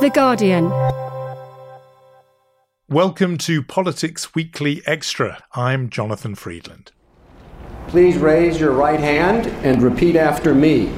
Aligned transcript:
The 0.00 0.08
Guardian. 0.08 0.70
Welcome 2.88 3.36
to 3.36 3.62
Politics 3.62 4.34
Weekly 4.34 4.80
Extra. 4.86 5.44
I'm 5.52 5.90
Jonathan 5.90 6.34
Freedland. 6.34 6.92
Please 7.88 8.16
raise 8.16 8.58
your 8.58 8.72
right 8.72 8.98
hand 8.98 9.48
and 9.62 9.82
repeat 9.82 10.16
after 10.16 10.54
me. 10.54 10.90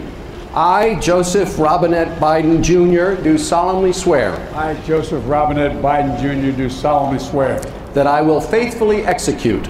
I, 0.54 1.00
Joseph 1.00 1.58
Robinette 1.58 2.20
Biden 2.20 2.62
Jr., 2.62 3.20
do 3.20 3.36
solemnly 3.36 3.92
swear 3.92 4.36
I, 4.54 4.74
Joseph 4.82 5.24
Robinette 5.26 5.82
Biden 5.82 6.16
Jr., 6.20 6.56
do 6.56 6.70
solemnly 6.70 7.18
swear 7.18 7.58
that 7.94 8.06
I 8.06 8.22
will 8.22 8.40
faithfully 8.40 9.04
execute 9.04 9.68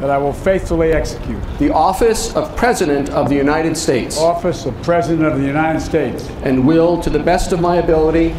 that 0.00 0.10
I 0.10 0.18
will 0.18 0.34
faithfully 0.34 0.92
execute 0.92 1.42
the 1.58 1.72
office 1.72 2.36
of 2.36 2.54
President 2.54 3.08
of 3.10 3.30
the 3.30 3.34
United 3.34 3.74
States 3.74 4.18
office 4.18 4.66
of 4.66 4.80
President 4.82 5.24
of 5.24 5.40
the 5.40 5.46
United 5.46 5.80
States 5.80 6.28
and 6.42 6.66
will, 6.66 7.00
to 7.00 7.08
the 7.08 7.18
best 7.18 7.52
of 7.52 7.60
my 7.60 7.76
ability, 7.76 8.34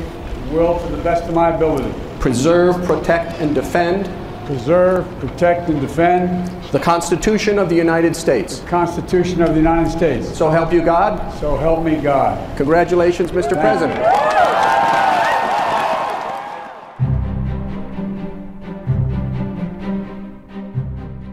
will, 0.51 0.79
to 0.79 0.87
the 0.95 1.03
best 1.03 1.23
of 1.25 1.33
my 1.33 1.55
ability, 1.55 1.93
preserve, 2.19 2.83
protect, 2.85 3.39
and 3.39 3.53
defend 3.53 4.07
preserve, 4.47 5.05
protect, 5.19 5.69
and 5.69 5.81
defend 5.81 6.47
the 6.71 6.79
Constitution 6.79 7.59
of 7.59 7.67
the 7.67 7.75
United 7.75 8.15
States. 8.15 8.59
the 8.59 8.67
Constitution 8.69 9.41
of 9.41 9.49
the 9.49 9.57
United 9.57 9.91
States. 9.91 10.37
So 10.37 10.49
help 10.49 10.71
you 10.71 10.81
God. 10.85 11.37
So 11.41 11.57
help 11.57 11.83
me 11.83 11.97
God. 11.97 12.55
Congratulations, 12.55 13.31
Mr. 13.31 13.59
President. 13.59 13.99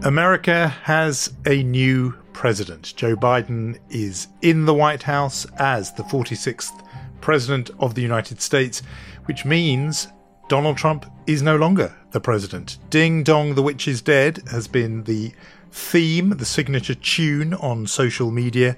America 0.03 0.67
has 0.83 1.33
a 1.45 1.63
new 1.63 2.13
president. 2.33 2.93
Joe 2.97 3.15
Biden 3.15 3.79
is 3.89 4.27
in 4.41 4.65
the 4.65 4.73
White 4.73 5.03
House 5.03 5.45
as 5.57 5.93
the 5.93 6.03
46th 6.03 6.84
President 7.25 7.71
of 7.79 7.95
the 7.95 8.03
United 8.03 8.39
States, 8.39 8.83
which 9.25 9.45
means 9.45 10.09
Donald 10.47 10.77
Trump 10.77 11.07
is 11.25 11.41
no 11.41 11.55
longer 11.55 11.91
the 12.11 12.21
president. 12.21 12.77
Ding 12.91 13.23
Dong, 13.23 13.55
the 13.55 13.63
Witch 13.63 13.87
is 13.87 13.99
Dead 13.99 14.43
has 14.51 14.67
been 14.67 15.05
the 15.05 15.33
theme, 15.71 16.37
the 16.37 16.45
signature 16.45 16.93
tune 16.93 17.55
on 17.55 17.87
social 17.87 18.29
media. 18.29 18.77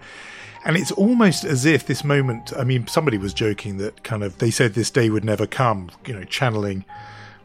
And 0.63 0.77
it's 0.77 0.94
almost 0.94 1.44
as 1.44 1.66
if 1.66 1.85
this 1.85 2.05
moment, 2.05 2.53
I 2.57 2.63
mean, 2.63 2.88
somebody 2.88 3.17
was 3.17 3.33
joking 3.33 3.79
that 3.79 4.05
kind 4.05 4.23
of 4.23 4.38
they 4.38 4.50
said 4.50 4.75
this 4.75 4.91
day 4.91 5.09
would 5.09 5.25
never 5.25 5.45
come, 5.45 5.91
you 6.05 6.13
know, 6.13 6.23
channeling 6.23 6.85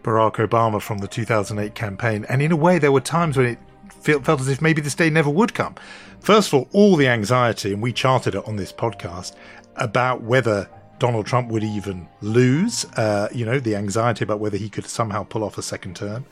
Barack 0.05 0.34
Obama 0.37 0.81
from 0.81 0.99
the 0.99 1.09
2008 1.09 1.75
campaign. 1.75 2.25
And 2.28 2.41
in 2.41 2.53
a 2.53 2.56
way, 2.56 2.78
there 2.78 2.93
were 2.93 3.00
times 3.00 3.37
when 3.37 3.47
it 3.47 3.59
felt, 3.91 4.25
felt 4.25 4.41
as 4.41 4.49
if 4.49 4.62
maybe 4.62 4.81
this 4.81 4.94
day 4.94 5.10
never 5.10 5.31
would 5.31 5.53
come. 5.53 5.75
First 6.21 6.53
of 6.53 6.55
all, 6.55 6.69
all 6.72 6.94
the 6.94 7.09
anxiety, 7.09 7.72
and 7.72 7.82
we 7.82 7.93
charted 7.93 8.37
it 8.37 8.47
on 8.47 8.55
this 8.55 8.72
podcast, 8.72 9.34
about 9.75 10.22
whether 10.22 10.69
Donald 11.02 11.26
Trump 11.26 11.48
would 11.48 11.64
even 11.64 12.06
lose, 12.20 12.84
uh, 12.96 13.26
you 13.32 13.44
know, 13.44 13.58
the 13.58 13.74
anxiety 13.74 14.22
about 14.22 14.38
whether 14.38 14.56
he 14.56 14.68
could 14.68 14.86
somehow 14.86 15.24
pull 15.24 15.42
off 15.42 15.58
a 15.58 15.62
second 15.62 15.96
term. 15.96 16.24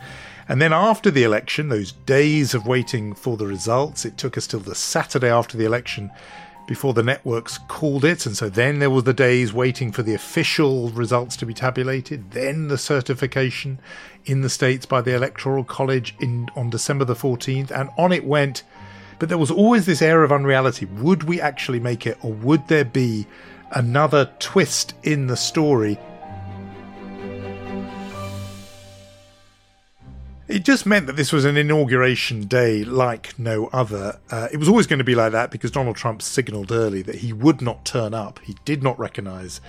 And 0.49 0.63
then 0.63 0.73
after 0.73 1.11
the 1.11 1.25
election, 1.25 1.71
those 1.71 1.91
days 1.91 2.55
of 2.55 2.69
waiting 2.69 3.13
for 3.13 3.37
the 3.37 3.49
results, 3.49 4.05
it 4.05 4.17
took 4.17 4.39
us 4.39 4.47
till 4.47 4.61
the 4.61 4.77
Saturday 4.77 5.29
after 5.29 5.59
the 5.59 5.65
election 5.65 6.13
before 6.69 6.95
the 6.95 7.03
networks 7.03 7.59
called 7.67 8.05
it. 8.05 8.27
And 8.27 8.37
so 8.37 8.49
then 8.49 8.79
there 8.79 8.91
were 8.91 9.03
the 9.03 9.13
days 9.13 9.53
waiting 9.53 9.91
for 9.91 10.05
the 10.05 10.15
official 10.15 10.91
results 10.91 11.37
to 11.39 11.47
be 11.47 11.53
tabulated, 11.53 12.31
then 12.31 12.69
the 12.69 12.79
certification 12.79 13.81
in 14.25 14.43
the 14.43 14.49
States 14.49 14.87
by 14.87 15.01
the 15.01 15.17
Electoral 15.17 15.65
College 15.65 16.15
in 16.21 16.49
on 16.55 16.71
December 16.71 17.05
the 17.05 17.15
14th, 17.15 17.73
and 17.73 17.91
on 17.99 18.13
it 18.13 18.25
went. 18.25 18.63
But 19.19 19.31
there 19.31 19.37
was 19.37 19.51
always 19.51 19.85
this 19.85 20.01
air 20.01 20.23
of 20.23 20.31
unreality. 20.31 20.87
Would 20.87 21.25
we 21.25 21.41
actually 21.41 21.81
make 21.81 22.07
it, 22.07 22.25
or 22.25 22.33
would 22.35 22.69
there 22.69 22.85
be 22.85 23.27
another 23.73 24.31
twist 24.39 24.95
in 25.03 25.27
the 25.27 25.37
story? 25.37 25.99
It 30.51 30.65
just 30.65 30.85
meant 30.85 31.07
that 31.07 31.15
this 31.15 31.33
was 31.33 31.45
an 31.45 31.57
inauguration 31.57 32.49
day 32.49 32.83
like 32.83 33.39
no 33.39 33.69
other. 33.69 34.19
Uh, 34.33 34.49
it 34.53 34.57
was 34.57 34.69
always 34.69 34.89
going 34.89 34.99
to 34.99 35.05
be 35.05 35.15
like 35.15 35.31
that 35.31 35.53
because 35.53 35.71
Donald 35.71 35.95
Trump 35.95 36.21
signaled 36.23 36.73
early 36.73 37.03
that 37.03 37.17
he 37.17 37.33
would 37.33 37.63
not 37.63 37.85
turn 37.85 38.15
up. 38.15 38.41
He 38.43 38.57
did 38.65 38.83
not 38.83 38.99
recognize 38.99 39.61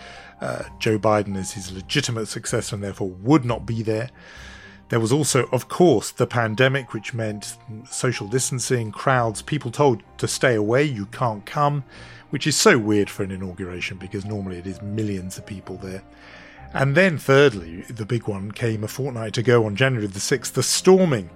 uh, 0.42 0.64
Joe 0.80 0.98
Biden 0.98 1.38
as 1.38 1.52
his 1.52 1.72
legitimate 1.72 2.26
successor 2.26 2.76
and 2.76 2.84
therefore 2.84 3.10
would 3.10 3.46
not 3.46 3.68
be 3.68 3.84
there. 3.84 4.10
There 4.92 5.00
was 5.00 5.14
also, 5.14 5.48
of 5.54 5.70
course, 5.70 6.12
the 6.12 6.28
pandemic, 6.28 6.92
which 6.92 7.14
meant 7.14 7.56
social 7.90 8.28
distancing, 8.28 8.92
crowds, 8.92 9.42
people 9.42 9.72
told 9.72 10.04
to 10.18 10.28
stay 10.28 10.54
away, 10.54 10.84
you 10.84 11.06
can't 11.06 11.46
come, 11.46 11.86
which 12.30 12.46
is 12.46 12.58
so 12.58 12.78
weird 12.78 13.10
for 13.10 13.24
an 13.24 13.32
inauguration 13.32 13.96
because 13.96 14.26
normally 14.26 14.58
it 14.58 14.68
is 14.68 14.82
millions 14.82 15.38
of 15.38 15.46
people 15.46 15.78
there. 15.78 16.04
And 16.74 16.94
then, 16.94 17.18
thirdly, 17.18 17.84
the 17.84 18.06
big 18.06 18.28
one 18.28 18.52
came 18.52 18.84
a 18.84 18.90
fortnight 18.90 19.38
ago 19.38 19.66
on 19.66 19.78
January 19.78 20.08
the 20.08 20.20
6th, 20.20 20.52
the 20.52 20.62
storming 20.62 21.30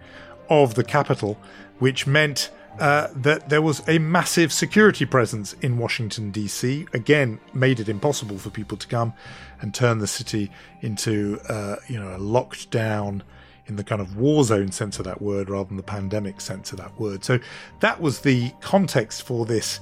of 0.50 0.76
the 0.76 0.84
Capitol, 0.84 1.38
which 1.80 2.06
meant 2.06 2.52
uh, 2.78 3.08
that 3.16 3.48
there 3.48 3.62
was 3.62 3.82
a 3.88 4.00
massive 4.00 4.52
security 4.52 5.06
presence 5.06 5.54
in 5.62 5.78
Washington, 5.78 6.30
D.C. 6.30 6.88
Again, 6.92 7.40
made 7.54 7.80
it 7.80 7.88
impossible 7.88 8.38
for 8.38 8.50
people 8.50 8.76
to 8.76 8.88
come 8.88 9.14
and 9.62 9.74
turn 9.74 10.00
the 10.00 10.08
city 10.08 10.52
into, 10.82 11.40
uh, 11.48 11.78
you 11.88 11.98
know, 11.98 12.18
a 12.18 12.20
locked 12.20 12.70
down 12.70 13.24
in 13.68 13.76
the 13.76 13.84
kind 13.84 14.02
of 14.02 14.18
war 14.18 14.44
zone 14.44 14.72
sense 14.72 15.00
of 15.00 15.06
that 15.06 15.22
word 15.22 15.50
rather 15.50 15.68
than 15.68 15.78
the 15.78 15.84
pandemic 15.84 16.40
sense 16.40 16.72
of 16.72 16.78
that 16.78 17.00
word. 17.00 17.24
So 17.24 17.40
that 17.80 18.00
was 18.00 18.20
the 18.20 18.52
context 18.62 19.24
for 19.24 19.46
this 19.46 19.80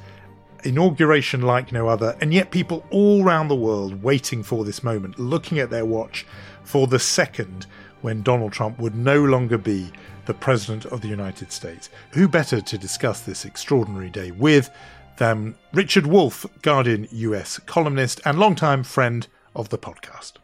inauguration 0.64 1.42
like 1.42 1.72
no 1.72 1.88
other, 1.88 2.16
and 2.22 2.34
yet 2.34 2.52
people 2.52 2.86
all 2.90 3.24
around 3.24 3.48
the 3.48 3.56
world 3.56 4.02
waiting 4.02 4.44
for 4.44 4.64
this 4.64 4.84
moment, 4.84 5.20
looking 5.20 5.60
at 5.60 5.70
their 5.70 5.86
watch 5.86 6.26
for 6.64 6.88
the 6.88 7.00
second 7.00 7.66
when 8.02 8.22
Donald 8.22 8.54
Trump 8.54 8.80
would 8.80 8.96
no 8.96 9.24
longer 9.24 9.58
be 9.58 9.92
the 10.26 10.34
President 10.34 10.86
of 10.86 11.02
the 11.02 11.08
United 11.08 11.52
States. 11.52 11.90
Who 12.12 12.28
better 12.28 12.62
to 12.62 12.78
discuss 12.78 13.22
this 13.22 13.46
extraordinary 13.46 14.10
day 14.10 14.32
with 14.32 14.70
than 15.18 15.56
Richard 15.74 16.08
Wolffe, 16.08 16.46
Guardian 16.62 17.08
US 17.12 17.60
columnist 17.60 18.22
and 18.26 18.40
longtime 18.40 18.84
friend 18.84 19.28
of 19.56 19.70
the 19.70 19.78
podcast? 19.78 20.43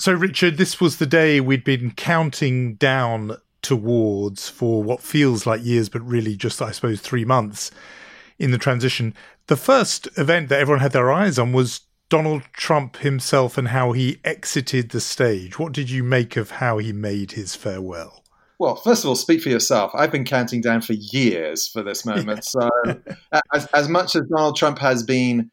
So, 0.00 0.14
Richard, 0.14 0.56
this 0.56 0.80
was 0.80 0.96
the 0.96 1.04
day 1.04 1.42
we'd 1.42 1.62
been 1.62 1.90
counting 1.90 2.76
down 2.76 3.36
towards 3.60 4.48
for 4.48 4.82
what 4.82 5.02
feels 5.02 5.44
like 5.44 5.62
years, 5.62 5.90
but 5.90 6.00
really 6.00 6.36
just, 6.36 6.62
I 6.62 6.70
suppose, 6.70 7.02
three 7.02 7.26
months 7.26 7.70
in 8.38 8.50
the 8.50 8.56
transition. 8.56 9.12
The 9.48 9.58
first 9.58 10.08
event 10.16 10.48
that 10.48 10.58
everyone 10.58 10.80
had 10.80 10.92
their 10.92 11.12
eyes 11.12 11.38
on 11.38 11.52
was 11.52 11.82
Donald 12.08 12.44
Trump 12.54 12.96
himself 12.96 13.58
and 13.58 13.68
how 13.68 13.92
he 13.92 14.20
exited 14.24 14.88
the 14.88 15.02
stage. 15.02 15.58
What 15.58 15.72
did 15.74 15.90
you 15.90 16.02
make 16.02 16.34
of 16.38 16.52
how 16.52 16.78
he 16.78 16.94
made 16.94 17.32
his 17.32 17.54
farewell? 17.54 18.24
Well, 18.58 18.76
first 18.76 19.04
of 19.04 19.08
all, 19.10 19.16
speak 19.16 19.42
for 19.42 19.50
yourself. 19.50 19.92
I've 19.94 20.12
been 20.12 20.24
counting 20.24 20.62
down 20.62 20.80
for 20.80 20.94
years 20.94 21.68
for 21.68 21.82
this 21.82 22.06
moment. 22.06 22.42
So, 22.50 22.70
as, 23.52 23.66
as 23.74 23.90
much 23.90 24.16
as 24.16 24.22
Donald 24.34 24.56
Trump 24.56 24.78
has 24.78 25.02
been 25.02 25.50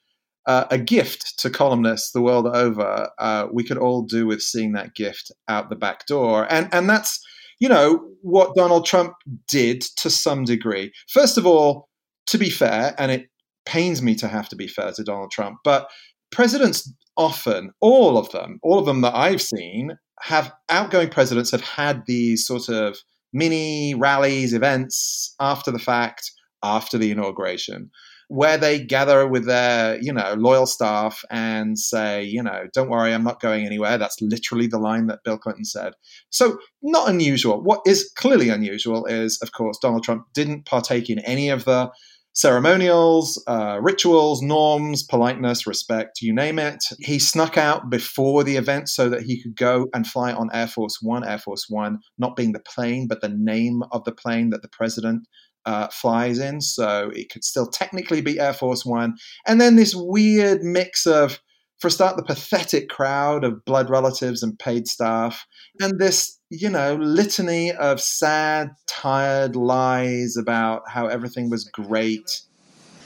uh, 0.47 0.65
a 0.71 0.77
gift 0.77 1.37
to 1.39 1.49
columnists 1.49 2.11
the 2.11 2.21
world 2.21 2.47
over, 2.47 3.09
uh, 3.19 3.47
we 3.51 3.63
could 3.63 3.77
all 3.77 4.01
do 4.01 4.25
with 4.25 4.41
seeing 4.41 4.71
that 4.71 4.95
gift 4.95 5.31
out 5.47 5.69
the 5.69 5.75
back 5.75 6.07
door. 6.07 6.47
And 6.49 6.69
and 6.71 6.89
that's 6.89 7.19
you 7.59 7.69
know 7.69 8.03
what 8.21 8.55
Donald 8.55 8.85
Trump 8.85 9.13
did 9.47 9.81
to 9.97 10.09
some 10.09 10.45
degree. 10.45 10.91
First 11.09 11.37
of 11.37 11.45
all, 11.45 11.89
to 12.27 12.37
be 12.37 12.49
fair, 12.49 12.95
and 12.97 13.11
it 13.11 13.27
pains 13.65 14.01
me 14.01 14.15
to 14.15 14.27
have 14.27 14.47
to 14.49 14.55
be 14.55 14.67
fair 14.67 14.91
to 14.93 15.03
Donald 15.03 15.31
Trump, 15.31 15.59
but 15.63 15.89
presidents 16.31 16.91
often, 17.17 17.71
all 17.81 18.17
of 18.17 18.31
them, 18.31 18.59
all 18.63 18.79
of 18.79 18.85
them 18.85 19.01
that 19.01 19.15
I've 19.15 19.41
seen, 19.41 19.97
have 20.21 20.53
outgoing 20.69 21.09
presidents 21.09 21.51
have 21.51 21.61
had 21.61 22.03
these 22.05 22.45
sort 22.45 22.69
of 22.69 22.97
mini 23.33 23.93
rallies, 23.95 24.53
events 24.53 25.35
after 25.39 25.71
the 25.71 25.79
fact, 25.79 26.31
after 26.63 26.97
the 26.97 27.11
inauguration, 27.11 27.91
where 28.27 28.57
they 28.57 28.79
gather 28.79 29.25
with 29.25 29.45
their, 29.45 29.99
you 30.01 30.11
know, 30.11 30.33
loyal 30.37 30.65
staff 30.65 31.23
and 31.29 31.79
say, 31.79 32.23
you 32.23 32.43
know, 32.43 32.67
don't 32.73 32.89
worry, 32.89 33.13
I'm 33.13 33.23
not 33.23 33.39
going 33.39 33.65
anywhere. 33.65 33.97
That's 33.97 34.21
literally 34.21 34.67
the 34.67 34.79
line 34.79 35.07
that 35.07 35.23
Bill 35.23 35.37
Clinton 35.37 35.65
said. 35.65 35.93
So, 36.29 36.57
not 36.81 37.09
unusual. 37.09 37.63
What 37.63 37.81
is 37.85 38.11
clearly 38.15 38.49
unusual 38.49 39.05
is, 39.05 39.39
of 39.41 39.51
course, 39.53 39.77
Donald 39.81 40.03
Trump 40.03 40.25
didn't 40.33 40.65
partake 40.65 41.09
in 41.09 41.19
any 41.19 41.49
of 41.49 41.65
the 41.65 41.89
ceremonials, 42.37 43.43
uh, 43.47 43.79
rituals, 43.81 44.43
norms, 44.43 45.01
politeness, 45.01 45.65
respect, 45.65 46.21
you 46.21 46.31
name 46.31 46.59
it. 46.59 46.83
He 46.99 47.17
snuck 47.17 47.57
out 47.57 47.89
before 47.89 48.43
the 48.43 48.57
event 48.57 48.89
so 48.89 49.09
that 49.09 49.23
he 49.23 49.41
could 49.41 49.55
go 49.55 49.87
and 49.91 50.05
fly 50.05 50.33
on 50.33 50.51
Air 50.53 50.67
Force 50.67 50.99
One. 51.01 51.27
Air 51.27 51.39
Force 51.39 51.65
One, 51.67 51.97
not 52.19 52.35
being 52.35 52.51
the 52.51 52.59
plane, 52.59 53.07
but 53.07 53.21
the 53.21 53.33
name 53.35 53.81
of 53.91 54.03
the 54.03 54.11
plane 54.11 54.51
that 54.51 54.61
the 54.61 54.67
president 54.67 55.27
uh, 55.67 55.87
flies 55.89 56.39
in. 56.39 56.61
So 56.61 57.11
it 57.13 57.29
could 57.29 57.43
still 57.43 57.67
technically 57.67 58.21
be 58.21 58.39
Air 58.39 58.53
Force 58.53 58.83
One. 58.85 59.17
And 59.45 59.61
then 59.61 59.75
this 59.75 59.93
weird 59.93 60.63
mix 60.63 61.05
of, 61.05 61.39
for 61.77 61.89
a 61.89 61.91
start, 61.91 62.17
the 62.17 62.23
pathetic 62.23 62.89
crowd 62.89 63.43
of 63.43 63.63
blood 63.65 63.89
relatives 63.91 64.41
and 64.41 64.57
paid 64.57 64.87
staff, 64.87 65.45
and 65.79 65.99
this 65.99 66.37
you 66.49 66.69
know, 66.69 66.95
litany 66.95 67.73
of 67.73 67.99
sad, 67.99 68.71
tired 68.87 69.55
lies 69.55 70.37
about 70.37 70.83
how 70.89 71.07
everything 71.07 71.49
was 71.49 71.65
great. 71.65 72.41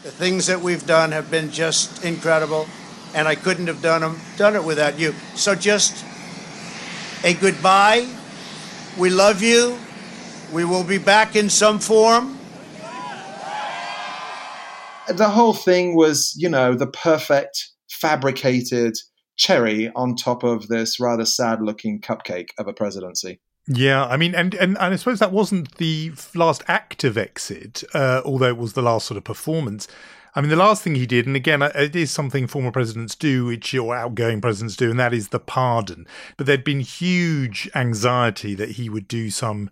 The 0.04 0.12
things 0.12 0.48
that 0.48 0.62
we've 0.62 0.86
done 0.86 1.12
have 1.12 1.32
been 1.32 1.50
just 1.52 2.06
incredible, 2.06 2.68
and 3.16 3.28
I 3.28 3.36
couldn't 3.36 3.68
have 3.68 3.82
done 3.82 4.02
them 4.02 4.20
done 4.38 4.56
it 4.56 4.64
without 4.64 5.00
you. 5.00 5.14
So 5.36 5.56
just 5.56 6.06
a 7.24 7.34
goodbye. 7.34 8.08
We 8.98 9.10
love 9.10 9.42
you. 9.42 9.78
We 10.54 10.66
will 10.66 10.84
be 10.84 10.98
back 10.98 11.36
in 11.36 11.50
some 11.50 11.80
form. 11.80 12.38
The 15.12 15.30
whole 15.30 15.54
thing 15.54 15.96
was, 15.96 16.34
you 16.38 16.50
know, 16.50 16.74
the 16.74 16.88
perfect 16.88 17.70
fabricated 17.90 18.96
cherry 19.38 19.92
on 19.96 20.16
top 20.16 20.44
of 20.44 20.68
this 20.68 21.00
rather 21.00 21.26
sad 21.26 21.62
looking 21.62 22.00
cupcake 22.00 22.50
of 22.58 22.68
a 22.68 22.74
presidency. 22.74 23.40
Yeah, 23.68 24.06
I 24.06 24.18
mean, 24.18 24.34
and, 24.34 24.54
and, 24.56 24.78
and 24.78 24.94
I 24.94 24.96
suppose 24.96 25.20
that 25.20 25.32
wasn't 25.32 25.76
the 25.78 26.12
last 26.36 26.64
active 26.68 27.18
exit, 27.18 27.84
uh, 27.94 28.22
although 28.26 28.48
it 28.48 28.58
was 28.58 28.74
the 28.74 28.82
last 28.82 29.08
sort 29.08 29.18
of 29.18 29.24
performance. 29.24 29.88
I 30.34 30.42
mean, 30.42 30.50
the 30.50 30.56
last 30.56 30.82
thing 30.82 30.96
he 30.96 31.06
did, 31.06 31.28
and 31.28 31.36
again, 31.36 31.62
uh, 31.62 31.72
it 31.76 31.96
is 31.96 32.10
something 32.10 32.48
former 32.48 32.72
presidents 32.72 33.16
do, 33.16 33.46
which 33.46 33.74
or 33.74 33.96
outgoing 33.96 34.42
presidents 34.42 34.76
do, 34.76 34.90
and 34.90 35.00
that 35.00 35.14
is 35.14 35.30
the 35.30 35.40
pardon. 35.40 36.08
But 36.38 36.48
there'd 36.48 36.64
been 36.64 36.80
huge 36.80 37.70
anxiety 37.76 38.56
that 38.56 38.72
he 38.72 38.90
would 38.90 39.08
do 39.08 39.30
some 39.30 39.70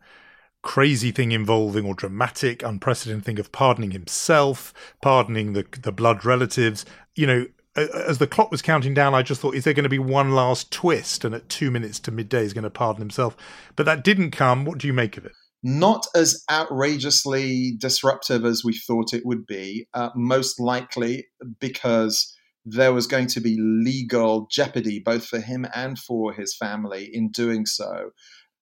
crazy 0.62 1.12
thing 1.12 1.32
involving 1.32 1.86
or 1.86 1.94
dramatic, 1.94 2.64
unprecedented 2.64 3.26
thing 3.26 3.40
of 3.40 3.52
pardoning 3.52 3.92
himself, 3.92 4.74
pardoning 5.02 5.54
the 5.54 5.66
the 5.82 5.92
blood 5.92 6.26
relatives. 6.26 6.86
You 7.16 7.28
know, 7.28 7.46
as 7.76 8.18
the 8.18 8.28
clock 8.28 8.52
was 8.52 8.62
counting 8.62 8.94
down, 8.94 9.14
I 9.14 9.22
just 9.22 9.42
thought, 9.42 9.56
is 9.56 9.64
there 9.64 9.74
going 9.74 9.84
to 9.84 9.90
be 9.90 10.00
one 10.00 10.32
last 10.32 10.72
twist? 10.72 11.24
And 11.24 11.34
at 11.34 11.50
two 11.50 11.72
minutes 11.72 12.00
to 12.02 12.12
midday, 12.12 12.44
he's 12.44 12.54
going 12.54 12.64
to 12.64 12.70
pardon 12.70 13.02
himself. 13.02 13.36
But 13.76 13.86
that 13.86 14.04
didn't 14.04 14.32
come. 14.32 14.66
What 14.66 14.80
do 14.80 14.88
you 14.88 14.94
make 14.94 15.18
of 15.18 15.26
it? 15.26 15.34
Not 15.62 16.06
as 16.16 16.44
outrageously 16.50 17.76
disruptive 17.80 18.46
as 18.46 18.64
we 18.64 18.78
thought 18.78 19.14
it 19.14 19.26
would 19.26 19.46
be, 19.46 19.88
uh, 19.94 20.10
most 20.16 20.60
likely 20.60 21.28
because 21.60 22.34
there 22.66 22.94
was 22.94 23.08
going 23.08 23.28
to 23.28 23.42
be 23.42 23.58
legal 23.60 24.48
jeopardy 24.52 25.00
both 25.00 25.26
for 25.26 25.40
him 25.40 25.66
and 25.74 25.98
for 25.98 26.34
his 26.34 26.56
family 26.56 27.10
in 27.12 27.30
doing 27.32 27.66
so. 27.66 28.12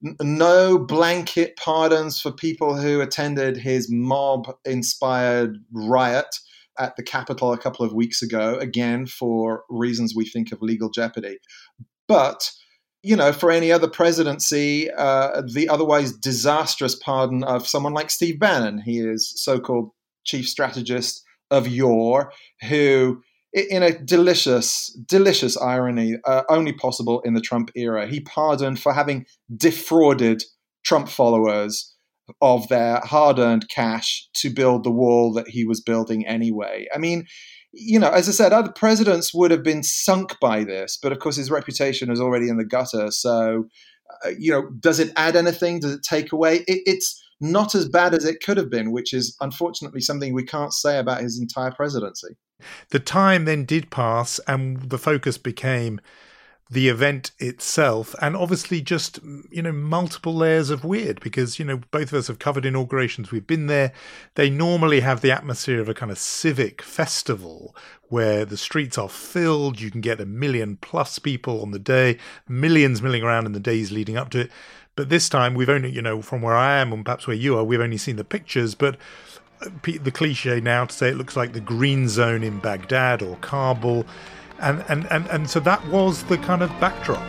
No 0.02 0.78
blanket 0.78 1.56
pardons 1.56 2.20
for 2.20 2.32
people 2.32 2.78
who 2.78 3.02
attended 3.02 3.58
his 3.58 3.90
mob 3.90 4.48
inspired 4.66 5.58
riot 5.72 6.36
at 6.80 6.96
the 6.96 7.04
Capitol 7.04 7.54
a 7.54 7.58
couple 7.58 7.86
of 7.86 7.94
weeks 7.94 8.22
ago, 8.22 8.58
again, 8.60 9.08
for 9.08 9.64
reasons 9.70 10.14
we 10.16 10.26
think 10.26 10.52
of 10.52 10.62
legal 10.62 10.90
jeopardy. 10.90 11.40
But 12.08 12.52
you 13.04 13.16
know, 13.16 13.32
for 13.32 13.52
any 13.52 13.72
other 13.72 13.88
presidency, 13.88 14.92
uh, 14.92 15.42
the 15.54 15.70
otherwise 15.70 16.12
disastrous 16.12 16.96
pardon 16.96 17.44
of 17.44 17.68
someone 17.68 17.94
like 17.94 18.10
Steve 18.10 18.40
Bannon. 18.40 18.80
He 18.80 19.00
is 19.00 19.32
so 19.42 19.60
called 19.60 19.92
chief 20.26 20.50
strategist 20.50 21.24
of 21.50 21.68
yore, 21.68 22.34
who, 22.68 23.22
in 23.58 23.84
a 23.84 23.98
delicious, 23.98 24.92
delicious 25.08 25.58
irony, 25.58 26.16
uh, 26.26 26.44
only 26.50 26.74
possible 26.74 27.22
in 27.22 27.34
the 27.34 27.42
Trump 27.42 27.72
era, 27.76 28.08
he 28.08 28.20
pardoned 28.22 28.80
for 28.80 28.94
having 28.94 29.26
defrauded 29.56 30.44
Trump 30.86 31.10
followers 31.10 31.94
of 32.42 32.68
their 32.68 33.00
hard 33.00 33.40
earned 33.40 33.70
cash 33.70 34.28
to 34.36 34.50
build 34.50 34.84
the 34.84 34.92
wall 34.92 35.34
that 35.34 35.48
he 35.48 35.66
was 35.66 35.82
building 35.82 36.26
anyway. 36.26 36.86
I 36.94 36.98
mean, 36.98 37.26
you 37.72 38.00
know, 38.00 38.10
as 38.10 38.28
I 38.28 38.32
said, 38.32 38.54
other 38.54 38.72
presidents 38.72 39.34
would 39.34 39.52
have 39.52 39.64
been 39.64 39.84
sunk 39.84 40.36
by 40.42 40.64
this, 40.64 40.98
but 41.02 41.12
of 41.12 41.20
course 41.20 41.36
his 41.36 41.52
reputation 41.52 42.12
is 42.12 42.20
already 42.20 42.50
in 42.50 42.58
the 42.58 42.66
gutter. 42.66 43.12
So, 43.12 43.66
uh, 44.26 44.30
you 44.38 44.52
know, 44.52 44.70
does 44.80 45.00
it 45.00 45.12
add 45.16 45.36
anything? 45.36 45.80
Does 45.80 45.94
it 45.94 46.04
take 46.04 46.32
away? 46.32 46.58
It, 46.68 46.82
it's 46.86 47.24
not 47.40 47.76
as 47.76 47.88
bad 47.88 48.14
as 48.14 48.26
it 48.26 48.42
could 48.44 48.58
have 48.58 48.70
been, 48.70 48.92
which 48.92 49.14
is 49.14 49.36
unfortunately 49.42 50.02
something 50.02 50.34
we 50.34 50.44
can't 50.44 50.74
say 50.74 51.00
about 51.00 51.22
his 51.22 51.40
entire 51.40 51.72
presidency. 51.72 52.36
The 52.90 53.00
time 53.00 53.46
then 53.46 53.66
did 53.66 53.92
pass, 53.92 54.40
and 54.48 54.90
the 54.90 54.98
focus 54.98 55.38
became 55.38 56.02
the 56.70 56.90
event 56.90 57.32
itself 57.40 58.14
and 58.22 58.36
obviously 58.36 58.82
just 58.82 59.20
you 59.50 59.62
know 59.62 59.72
multiple 59.72 60.36
layers 60.36 60.70
of 60.70 60.84
weird 60.84 61.20
because 61.22 61.58
you 61.58 61.64
know 61.64 61.80
both 61.92 62.12
of 62.12 62.16
us 62.16 62.28
have 62.28 62.40
covered 62.40 62.66
inaugurations. 62.66 63.32
We've 63.32 63.48
been 63.48 63.68
there. 63.68 63.94
They 64.36 64.50
normally 64.50 65.00
have 65.00 65.22
the 65.22 65.32
atmosphere 65.32 65.80
of 65.80 65.88
a 65.88 65.94
kind 65.94 66.12
of 66.12 66.18
civic 66.18 66.82
festival 66.82 67.76
where 68.10 68.44
the 68.44 68.58
streets 68.58 68.98
are 68.98 69.10
filled. 69.10 69.80
You 69.80 69.92
can 69.92 70.02
get 70.02 70.20
a 70.20 70.26
million 70.26 70.78
plus 70.78 71.20
people 71.20 71.62
on 71.62 71.72
the 71.72 71.80
day 71.80 72.18
millions 72.50 73.02
milling 73.02 73.24
around 73.24 73.46
in 73.46 73.54
the 73.54 73.60
days 73.60 73.92
leading 73.92 74.18
up 74.18 74.30
to 74.32 74.42
it 74.42 74.52
but 74.98 75.08
this 75.08 75.30
time 75.30 75.54
we've 75.54 75.70
only 75.70 75.90
you 75.90 76.02
know 76.02 76.22
from 76.22 76.42
where 76.42 76.56
i 76.56 76.78
am 76.78 76.92
and 76.92 77.06
perhaps 77.06 77.26
where 77.26 77.36
you 77.36 77.58
are 77.58 77.64
we've 77.64 77.80
only 77.80 77.98
seen 77.98 78.18
the 78.18 78.26
pictures 78.26 78.76
but 78.76 78.98
uh, 79.62 79.70
the 80.02 80.12
cliche 80.12 80.60
now 80.60 80.84
to 80.84 80.94
say 80.94 81.08
it 81.10 81.16
looks 81.16 81.38
like 81.38 81.54
the 81.54 81.62
green 81.62 82.10
zone 82.10 82.44
in 82.44 82.60
baghdad 82.60 83.22
or 83.22 83.38
kabul 83.38 84.06
and, 84.60 84.84
and, 84.88 85.06
and, 85.12 85.28
and 85.28 85.50
so 85.50 85.60
that 85.60 85.86
was 85.88 86.24
the 86.24 86.38
kind 86.38 86.64
of 86.64 86.70
backdrop. 86.80 87.24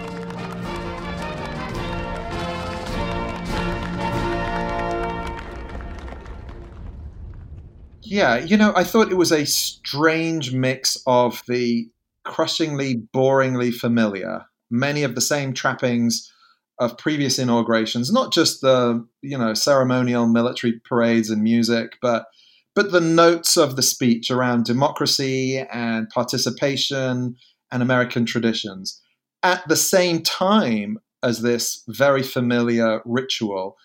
Yeah, 8.02 8.38
you 8.38 8.56
know, 8.56 8.72
I 8.74 8.84
thought 8.84 9.10
it 9.10 9.16
was 9.16 9.32
a 9.32 9.44
strange 9.44 10.54
mix 10.54 10.96
of 11.06 11.42
the 11.46 11.90
crushingly, 12.24 13.02
boringly 13.14 13.72
familiar, 13.72 14.46
many 14.70 15.02
of 15.02 15.14
the 15.14 15.20
same 15.20 15.52
trappings 15.52 16.32
of 16.80 16.98
previous 16.98 17.38
inaugurations, 17.38 18.12
not 18.12 18.32
just 18.32 18.60
the, 18.60 19.06
you 19.22 19.36
know, 19.36 19.54
ceremonial 19.54 20.26
military 20.26 20.80
parades 20.88 21.30
and 21.30 21.42
music, 21.42 21.92
but 22.00 22.26
but 22.74 22.92
the 22.92 23.00
notes 23.00 23.56
of 23.56 23.74
the 23.74 23.82
speech 23.82 24.30
around 24.30 24.64
democracy 24.64 25.58
and 25.58 26.08
participation 26.10 27.34
and 27.72 27.82
American 27.82 28.24
traditions 28.24 29.00
at 29.42 29.66
the 29.68 29.76
same 29.76 30.22
time 30.22 30.98
as 31.22 31.42
this 31.42 31.82
very 31.88 32.22
familiar 32.22 33.00
ritual. 33.04 33.76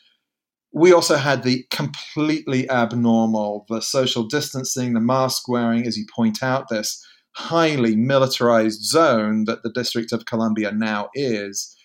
We 0.72 0.94
also 0.94 1.16
had 1.16 1.44
the 1.44 1.66
completely 1.72 2.70
abnormal, 2.70 3.66
the 3.70 3.82
social 3.82 4.28
distancing, 4.28 4.94
the 4.94 5.00
mask 5.00 5.48
wearing, 5.48 5.86
as 5.88 5.98
you 5.98 6.06
point 6.16 6.42
out, 6.42 6.70
this 6.70 7.04
highly 7.36 7.96
militarized 7.96 8.84
zone 8.84 9.46
that 9.46 9.64
the 9.64 9.72
District 9.72 10.12
of 10.12 10.26
Columbia 10.26 10.72
now 10.72 11.10
is. 11.16 11.76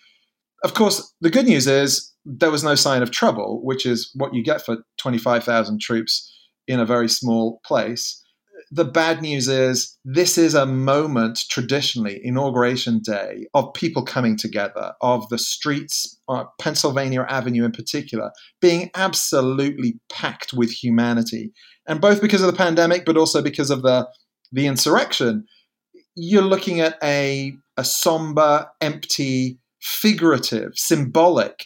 Of 0.63 0.73
course, 0.73 1.13
the 1.21 1.29
good 1.29 1.45
news 1.45 1.67
is 1.67 2.13
there 2.25 2.51
was 2.51 2.63
no 2.63 2.75
sign 2.75 3.01
of 3.01 3.11
trouble, 3.11 3.61
which 3.63 3.85
is 3.85 4.11
what 4.15 4.33
you 4.33 4.43
get 4.43 4.65
for 4.65 4.77
25,000 4.97 5.79
troops 5.79 6.31
in 6.67 6.79
a 6.79 6.85
very 6.85 7.09
small 7.09 7.59
place. 7.65 8.23
The 8.71 8.85
bad 8.85 9.21
news 9.21 9.47
is 9.47 9.97
this 10.05 10.37
is 10.37 10.53
a 10.53 10.65
moment 10.65 11.39
traditionally, 11.49 12.19
Inauguration 12.23 12.99
Day, 12.99 13.47
of 13.53 13.73
people 13.73 14.03
coming 14.03 14.37
together, 14.37 14.93
of 15.01 15.27
the 15.29 15.39
streets, 15.39 16.19
uh, 16.27 16.43
Pennsylvania 16.59 17.25
Avenue 17.27 17.65
in 17.65 17.71
particular, 17.71 18.31
being 18.61 18.91
absolutely 18.95 19.99
packed 20.09 20.53
with 20.53 20.69
humanity. 20.69 21.51
And 21.87 21.99
both 21.99 22.21
because 22.21 22.41
of 22.41 22.47
the 22.47 22.57
pandemic, 22.57 23.05
but 23.05 23.17
also 23.17 23.41
because 23.41 23.71
of 23.71 23.81
the, 23.81 24.07
the 24.51 24.67
insurrection, 24.67 25.45
you're 26.15 26.43
looking 26.43 26.81
at 26.81 26.97
a, 27.01 27.53
a 27.77 27.83
somber, 27.83 28.67
empty, 28.81 29.57
figurative, 29.81 30.71
symbolic 30.75 31.65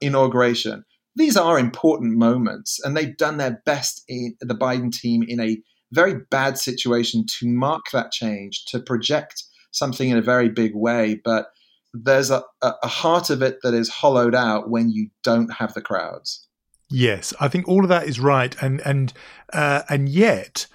inauguration 0.00 0.84
these 1.16 1.36
are 1.36 1.58
important 1.58 2.16
moments, 2.16 2.80
and 2.84 2.96
they've 2.96 3.16
done 3.16 3.36
their 3.36 3.62
best 3.64 4.02
in 4.08 4.36
the 4.40 4.54
Biden 4.54 4.92
team 4.92 5.24
in 5.26 5.40
a 5.40 5.58
very 5.92 6.16
bad 6.30 6.58
situation 6.58 7.24
to 7.38 7.48
mark 7.48 7.82
that 7.92 8.10
change, 8.10 8.64
to 8.66 8.80
project 8.80 9.44
something 9.70 10.08
in 10.08 10.18
a 10.18 10.22
very 10.22 10.48
big 10.48 10.72
way, 10.74 11.20
but 11.24 11.46
there's 11.92 12.30
a, 12.30 12.42
a 12.62 12.88
heart 12.88 13.30
of 13.30 13.42
it 13.42 13.58
that 13.62 13.74
is 13.74 13.88
hollowed 13.88 14.34
out 14.34 14.68
when 14.68 14.90
you 14.90 15.08
don't 15.22 15.52
have 15.52 15.74
the 15.74 15.80
crowds. 15.80 16.48
Yes, 16.90 17.32
I 17.40 17.46
think 17.46 17.68
all 17.68 17.84
of 17.84 17.88
that 17.88 18.08
is 18.08 18.18
right, 18.18 18.54
and 18.60 18.80
and 18.80 19.12
uh, 19.52 19.82
and 19.88 20.08
yet, 20.08 20.66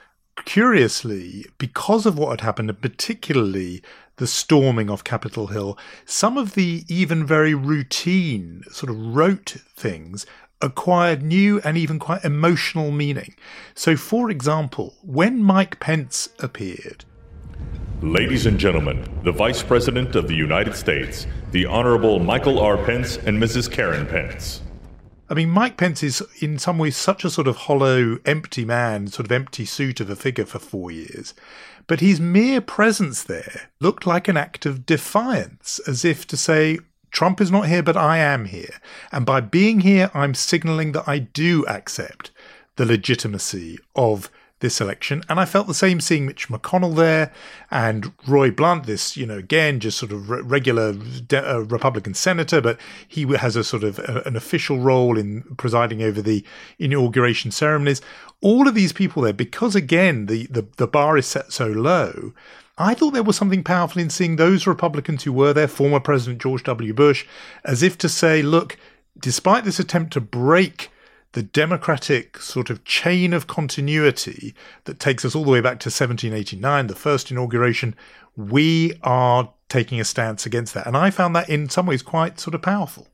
curiously, 0.45 1.45
because 1.57 2.05
of 2.05 2.17
what 2.17 2.29
had 2.29 2.41
happened, 2.41 2.69
and 2.69 2.81
particularly 2.81 3.83
the 4.19 4.27
storming 4.27 4.89
of 4.89 5.05
Capitol 5.05 5.47
Hill, 5.47 5.77
some 6.05 6.37
of 6.37 6.53
the 6.53 6.83
even 6.87 7.25
very 7.25 7.55
routine 7.55 8.63
sort 8.69 8.89
of 8.89 9.15
rote 9.15 9.55
things 9.75 10.25
acquired 10.61 11.23
new 11.23 11.61
and 11.61 11.77
even 11.77 11.99
quite 11.99 12.25
emotional 12.25 12.91
meaning. 12.91 13.33
So, 13.75 13.95
for 13.95 14.29
example, 14.29 14.93
when 15.01 15.41
Mike 15.41 15.79
Pence 15.79 16.29
appeared, 16.39 17.05
Ladies 18.01 18.45
and 18.45 18.57
gentlemen, 18.57 19.05
the 19.23 19.31
Vice 19.31 19.61
President 19.61 20.15
of 20.15 20.29
the 20.29 20.35
United 20.35 20.73
States, 20.75 21.27
the 21.51 21.65
Honorable 21.65 22.19
Michael 22.19 22.59
R. 22.59 22.77
Pence 22.77 23.17
and 23.17 23.41
Mrs. 23.41 23.69
Karen 23.69 24.05
Pence. 24.05 24.61
I 25.29 25.33
mean, 25.33 25.49
Mike 25.49 25.77
Pence 25.77 26.01
is 26.01 26.23
in 26.41 26.57
some 26.57 26.77
ways 26.77 26.95
such 26.95 27.23
a 27.25 27.29
sort 27.29 27.47
of 27.47 27.55
hollow, 27.55 28.17
empty 28.25 28.63
man, 28.65 29.07
sort 29.07 29.27
of 29.27 29.31
empty 29.31 29.65
suit 29.65 29.99
of 29.99 30.09
a 30.09 30.15
figure 30.15 30.45
for 30.45 30.59
four 30.59 30.91
years. 30.91 31.33
But 31.89 32.01
his 32.01 32.21
mere 32.21 32.61
presence 32.61 33.23
there 33.23 33.71
looked 33.79 34.05
like 34.05 34.27
an 34.27 34.37
act 34.37 34.67
of 34.67 34.85
defiance, 34.85 35.79
as 35.87 36.05
if 36.05 36.27
to 36.27 36.37
say, 36.37 36.77
Trump 37.09 37.41
is 37.41 37.49
not 37.49 37.67
here, 37.67 37.81
but 37.81 37.97
I 37.97 38.19
am 38.19 38.45
here. 38.45 38.75
And 39.11 39.25
by 39.25 39.41
being 39.41 39.79
here, 39.79 40.11
I'm 40.13 40.35
signaling 40.35 40.91
that 40.91 41.09
I 41.09 41.17
do 41.17 41.65
accept 41.65 42.29
the 42.75 42.85
legitimacy 42.85 43.79
of 43.95 44.29
this 44.59 44.81
election. 44.81 45.23
And 45.29 45.39
I 45.39 45.45
felt 45.45 45.67
the 45.67 45.73
same 45.73 46.01
seeing 46.01 46.25
Mitch 46.25 46.49
McConnell 46.49 46.95
there 46.95 47.31
and 47.71 48.11
Roy 48.27 48.51
Blunt, 48.51 48.85
this, 48.85 49.15
you 49.15 49.25
know, 49.25 49.37
again, 49.37 49.79
just 49.79 49.97
sort 49.97 50.11
of 50.11 50.29
re- 50.29 50.41
regular 50.41 50.93
de- 50.93 51.55
uh, 51.55 51.59
Republican 51.59 52.13
senator, 52.13 52.61
but 52.61 52.79
he 53.07 53.23
has 53.37 53.55
a 53.55 53.63
sort 53.63 53.83
of 53.83 53.99
a, 53.99 54.23
an 54.25 54.35
official 54.35 54.79
role 54.79 55.17
in 55.17 55.43
presiding 55.57 56.01
over 56.01 56.21
the 56.21 56.43
inauguration 56.77 57.51
ceremonies. 57.51 58.01
All 58.41 58.67
of 58.67 58.75
these 58.75 58.93
people 58.93 59.23
there, 59.23 59.33
because 59.33 59.75
again, 59.75 60.25
the, 60.25 60.47
the, 60.47 60.67
the 60.77 60.87
bar 60.87 61.17
is 61.17 61.25
set 61.25 61.51
so 61.51 61.67
low. 61.67 62.33
I 62.77 62.93
thought 62.93 63.11
there 63.11 63.23
was 63.23 63.35
something 63.35 63.63
powerful 63.63 64.01
in 64.01 64.09
seeing 64.09 64.37
those 64.37 64.65
Republicans 64.65 65.23
who 65.23 65.33
were 65.33 65.53
there, 65.53 65.67
former 65.67 65.99
President 65.99 66.41
George 66.41 66.63
W. 66.63 66.93
Bush, 66.93 67.25
as 67.65 67.83
if 67.83 67.97
to 67.97 68.07
say, 68.07 68.41
look, 68.41 68.77
despite 69.19 69.65
this 69.65 69.79
attempt 69.79 70.13
to 70.13 70.21
break 70.21 70.89
the 71.33 71.43
democratic 71.43 72.39
sort 72.39 72.69
of 72.69 72.83
chain 72.83 73.33
of 73.33 73.47
continuity 73.47 74.55
that 74.85 74.99
takes 74.99 75.23
us 75.23 75.35
all 75.35 75.43
the 75.43 75.51
way 75.51 75.61
back 75.61 75.79
to 75.79 75.87
1789, 75.87 76.87
the 76.87 76.95
first 76.95 77.29
inauguration, 77.29 77.95
we 78.35 78.93
are 79.03 79.53
taking 79.67 79.99
a 79.99 80.03
stance 80.03 80.45
against 80.45 80.73
that. 80.73 80.87
And 80.87 80.97
I 80.97 81.11
found 81.11 81.35
that 81.35 81.49
in 81.49 81.69
some 81.69 81.85
ways 81.85 82.01
quite 82.01 82.39
sort 82.39 82.55
of 82.55 82.61
powerful. 82.61 83.07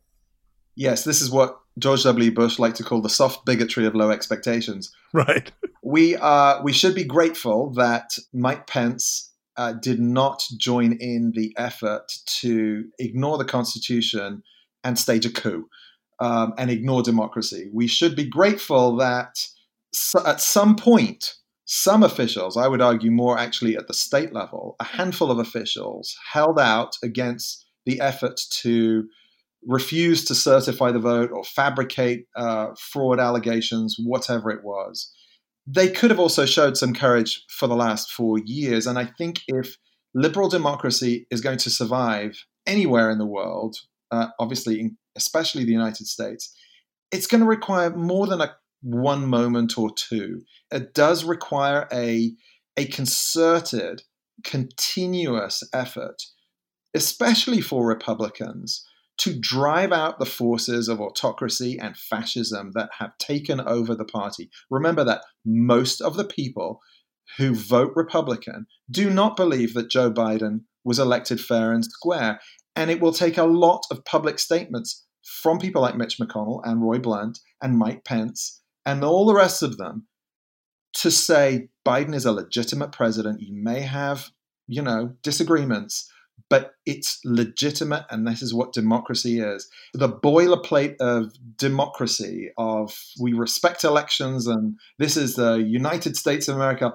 Yes, 0.75 1.03
this 1.03 1.22
is 1.22 1.29
what 1.29 1.60
George 1.77 2.03
W. 2.03 2.31
Bush 2.31 2.60
liked 2.60 2.77
to 2.77 2.84
call 2.84 3.01
the 3.01 3.10
soft 3.10 3.45
bigotry 3.45 3.86
of 3.86 3.95
low 3.95 4.12
expectations. 4.12 4.93
Right. 5.13 5.51
We 5.88 6.15
are 6.15 6.63
we 6.63 6.74
should 6.74 6.95
be 6.95 7.03
grateful 7.03 7.69
that 7.74 8.17
Mike 8.34 8.65
Pence 8.65 9.31
uh, 9.55 9.74
did 9.74 10.00
not 10.00 10.43
join 10.57 10.93
in 10.93 11.31
the 11.36 11.53
effort 11.57 12.12
to 12.39 12.86
ignore 12.98 13.38
the 13.38 13.45
Constitution 13.45 14.41
and 14.84 14.98
stage 14.98 15.27
a 15.27 15.29
coup 15.31 15.69
um, 16.19 16.53
and 16.57 16.69
ignore 16.69 17.03
democracy. 17.03 17.69
We 17.74 17.88
should 17.88 18.15
be 18.15 18.27
grateful 18.27 18.98
that 18.98 19.45
so 19.93 20.25
at 20.25 20.41
some 20.41 20.75
point, 20.75 21.36
some 21.65 22.03
officials, 22.03 22.57
I 22.57 22.67
would 22.67 22.81
argue 22.81 23.12
more 23.12 23.38
actually 23.38 23.75
at 23.75 23.88
the 23.88 23.93
state 23.93 24.34
level, 24.34 24.75
a 24.79 24.84
handful 24.84 25.31
of 25.31 25.39
officials 25.39 26.15
held 26.31 26.60
out 26.60 26.98
against 27.01 27.65
the 27.86 28.00
effort 28.01 28.39
to 28.62 29.07
refuse 29.65 30.25
to 30.25 30.36
certify 30.36 30.91
the 30.91 31.00
vote 31.00 31.31
or 31.31 31.43
fabricate 31.43 32.27
uh, 32.36 32.67
fraud 32.77 33.19
allegations, 33.19 33.95
whatever 33.98 34.51
it 34.51 34.63
was. 34.63 35.12
They 35.65 35.89
could 35.89 36.12
have 36.12 36.19
also 36.19 36.45
showed 36.45 36.77
some 36.77 36.93
courage 36.93 37.43
for 37.50 37.67
the 37.67 37.75
last 37.75 38.12
four 38.12 38.38
years. 38.38 38.86
And 38.86 39.00
I 39.00 39.05
think 39.05 39.41
if 39.48 39.77
liberal 40.13 40.50
democracy 40.50 41.25
is 41.31 41.41
going 41.41 41.57
to 41.60 41.72
survive 41.72 42.45
anywhere 42.67 43.10
in 43.10 43.17
the 43.17 43.25
world, 43.25 43.77
uh, 44.12 44.27
obviously 44.39 44.91
especially 45.15 45.63
the 45.63 45.72
United 45.72 46.07
States, 46.07 46.55
it's 47.12 47.27
going 47.27 47.41
to 47.41 47.48
require 47.48 47.95
more 47.95 48.27
than 48.27 48.41
a 48.41 48.55
one 48.81 49.25
moment 49.27 49.77
or 49.77 49.89
two. 49.93 50.41
It 50.72 50.93
does 50.93 51.24
require 51.24 51.88
a, 51.91 52.34
a 52.77 52.86
concerted, 52.86 54.03
continuous 54.43 55.63
effort, 55.74 56.22
especially 56.93 57.62
for 57.62 57.88
Republicans, 57.88 58.86
to 59.17 59.39
drive 59.39 59.91
out 59.91 60.19
the 60.19 60.25
forces 60.25 60.88
of 60.88 61.00
autocracy 61.00 61.79
and 61.79 61.95
fascism 61.98 62.72
that 62.75 62.89
have 63.00 63.17
taken 63.17 63.62
over 63.62 63.95
the 63.95 64.05
party. 64.05 64.50
Remember 64.69 65.03
that 65.05 65.24
most 65.45 66.01
of 66.01 66.17
the 66.17 66.25
people 66.25 66.81
who 67.38 67.55
vote 67.55 67.93
Republican 67.95 68.67
do 68.91 69.10
not 69.10 69.36
believe 69.36 69.74
that 69.74 69.89
Joe 69.89 70.12
Biden 70.12 70.62
was 70.84 71.00
elected 71.00 71.41
fair 71.41 71.72
and 71.74 71.84
square. 71.84 72.39
And 72.75 72.91
it 72.91 73.01
will 73.01 73.13
take 73.13 73.38
a 73.38 73.45
lot 73.45 73.84
of 73.89 74.05
public 74.05 74.38
statements 74.38 75.04
from 75.25 75.60
people 75.60 75.82
like 75.82 75.98
Mitch 75.98 76.20
McConnell 76.20 76.62
and 76.63 76.82
Roy 76.82 77.00
Blunt 77.00 77.39
and 77.62 77.77
Mike 77.77 78.05
Pence 78.05 78.62
and 78.86 79.03
all 79.03 79.25
the 79.25 79.36
rest 79.36 79.63
of 79.63 79.77
them 79.77 80.08
to 80.94 81.12
say 81.12 81.70
Biden 81.86 82.15
is 82.15 82.25
a 82.25 82.32
legitimate 82.32 82.91
president. 82.91 83.41
You 83.41 83.53
may 83.53 83.82
have, 83.82 84.29
you 84.67 84.82
know, 84.82 85.13
disagreements, 85.24 86.10
but 86.50 86.74
it's 86.86 87.20
legitimate, 87.25 88.05
and 88.10 88.27
this 88.27 88.41
is 88.41 88.53
what 88.53 88.74
democracy 88.74 89.39
is. 89.39 89.67
The 89.94 90.10
boilerplate 90.10 90.96
of 91.00 91.34
democracy, 91.58 92.51
of 92.58 92.98
we 93.20 93.34
respect 93.34 93.84
elections, 93.84 94.48
and 94.48 94.77
this 95.00 95.17
is 95.17 95.36
the 95.36 95.55
United 95.55 96.15
States 96.15 96.48
of 96.48 96.55
America, 96.55 96.94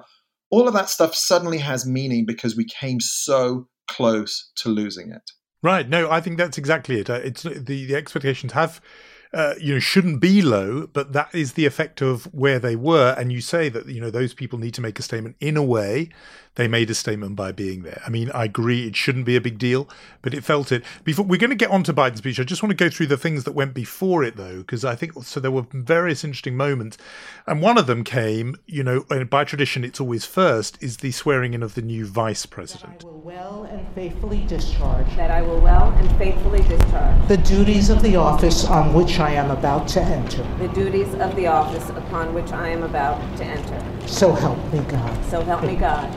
all 0.49 0.67
of 0.67 0.73
that 0.73 0.89
stuff 0.89 1.15
suddenly 1.15 1.57
has 1.59 1.85
meaning 1.85 2.25
because 2.25 2.55
we 2.55 2.65
came 2.65 2.99
so 2.99 3.67
close 3.87 4.51
to 4.55 4.69
losing 4.69 5.11
it. 5.11 5.31
Right. 5.63 5.87
No, 5.87 6.09
I 6.09 6.21
think 6.21 6.37
that's 6.37 6.57
exactly 6.57 6.99
it. 6.99 7.09
Uh, 7.09 7.19
it's 7.23 7.43
the 7.43 7.59
the 7.59 7.95
expectations 7.95 8.53
have 8.53 8.81
uh, 9.33 9.53
you 9.59 9.75
know 9.75 9.79
shouldn't 9.79 10.19
be 10.19 10.41
low, 10.41 10.87
but 10.87 11.13
that 11.13 11.33
is 11.33 11.53
the 11.53 11.65
effect 11.67 12.01
of 12.01 12.25
where 12.33 12.57
they 12.57 12.75
were. 12.75 13.15
And 13.17 13.31
you 13.31 13.41
say 13.41 13.69
that 13.69 13.85
you 13.85 14.01
know 14.01 14.09
those 14.09 14.33
people 14.33 14.57
need 14.57 14.73
to 14.75 14.81
make 14.81 14.97
a 14.97 15.03
statement 15.03 15.35
in 15.39 15.57
a 15.57 15.63
way 15.63 16.09
they 16.55 16.67
made 16.67 16.89
a 16.89 16.93
statement 16.93 17.35
by 17.35 17.51
being 17.51 17.83
there. 17.83 18.01
I 18.05 18.09
mean, 18.09 18.29
I 18.31 18.43
agree 18.43 18.85
it 18.85 18.95
shouldn't 18.95 19.25
be 19.25 19.35
a 19.37 19.41
big 19.41 19.57
deal, 19.57 19.87
but 20.21 20.33
it 20.33 20.43
felt 20.43 20.71
it. 20.71 20.83
Before 21.03 21.23
we're 21.23 21.39
going 21.39 21.49
to 21.49 21.55
get 21.55 21.71
on 21.71 21.83
to 21.83 21.93
Biden's 21.93 22.17
speech, 22.17 22.39
I 22.39 22.43
just 22.43 22.61
want 22.61 22.71
to 22.71 22.83
go 22.83 22.89
through 22.89 23.07
the 23.07 23.17
things 23.17 23.45
that 23.45 23.53
went 23.53 23.73
before 23.73 24.23
it, 24.23 24.35
though, 24.35 24.57
because 24.57 24.83
I 24.83 24.95
think 24.95 25.13
so. 25.23 25.39
There 25.39 25.49
were 25.49 25.65
various 25.71 26.23
interesting 26.23 26.57
moments, 26.57 26.97
and 27.47 27.61
one 27.61 27.77
of 27.77 27.87
them 27.87 28.03
came, 28.03 28.57
you 28.65 28.83
know, 28.83 29.05
by 29.29 29.45
tradition, 29.45 29.85
it's 29.85 30.01
always 30.01 30.25
first 30.25 30.77
is 30.83 30.97
the 30.97 31.11
swearing 31.11 31.53
in 31.53 31.63
of 31.63 31.75
the 31.75 31.81
new 31.81 32.05
vice 32.05 32.45
president. 32.45 32.99
That 32.99 33.05
I 33.05 33.07
will 33.07 33.21
well 33.21 33.63
and 33.63 33.95
faithfully 33.95 34.45
discharge. 34.45 35.07
That 35.15 35.31
I 35.31 35.41
will 35.41 35.61
well 35.61 35.89
and 35.97 36.17
faithfully 36.17 36.63
discharge. 36.63 37.27
The 37.29 37.37
duties 37.37 37.89
of 37.89 38.01
the 38.03 38.17
office 38.17 38.65
on 38.65 38.93
which 38.93 39.19
I 39.19 39.31
am 39.31 39.51
about 39.51 39.87
to 39.89 40.01
enter. 40.01 40.43
The 40.59 40.67
duties 40.69 41.13
of 41.15 41.35
the 41.35 41.47
office 41.47 41.89
upon 41.91 42.33
which 42.33 42.51
I 42.51 42.67
am 42.67 42.83
about 42.83 43.19
to 43.37 43.45
enter. 43.45 44.07
So 44.07 44.33
help 44.33 44.57
me 44.73 44.79
God. 44.79 45.25
So 45.25 45.41
help 45.41 45.63
me 45.63 45.75
God. 45.75 46.13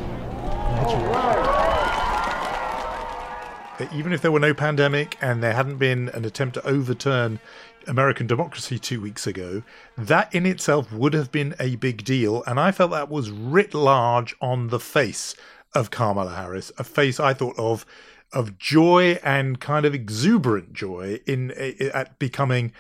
Even 3.93 4.13
if 4.13 4.23
there 4.23 4.33
were 4.33 4.41
no 4.41 4.55
pandemic 4.55 5.17
and 5.21 5.43
there 5.43 5.53
hadn't 5.53 5.79
been 5.79 6.09
an 6.11 6.25
attempt 6.25 6.55
to 6.55 6.67
overturn 6.67 7.41
American 7.87 8.27
democracy 8.27 8.79
two 8.79 9.01
weeks 9.01 9.27
ago, 9.27 9.63
that 9.97 10.35
in 10.35 10.47
itself 10.47 10.93
would 10.93 11.15
have 11.15 11.31
been 11.33 11.55
a 11.59 11.77
big 11.77 12.05
deal. 12.05 12.43
And 12.47 12.59
I 12.59 12.73
felt 12.73 12.91
that 12.93 13.09
was 13.09 13.31
writ 13.31 13.75
large 13.75 14.35
on 14.41 14.69
the 14.69 14.81
face 14.81 15.35
of 15.75 15.91
Kamala 15.91 16.35
Harris, 16.35 16.71
a 16.79 16.85
face 16.85 17.19
I 17.19 17.35
thought 17.35 17.59
of 17.59 17.85
of 18.33 18.59
joy 18.59 19.17
and 19.23 19.61
kind 19.61 19.87
of 19.87 19.95
exuberant 19.95 20.73
joy 20.73 21.21
in 21.25 21.53
eh, 21.53 21.91
at 21.95 22.19
becoming 22.19 22.73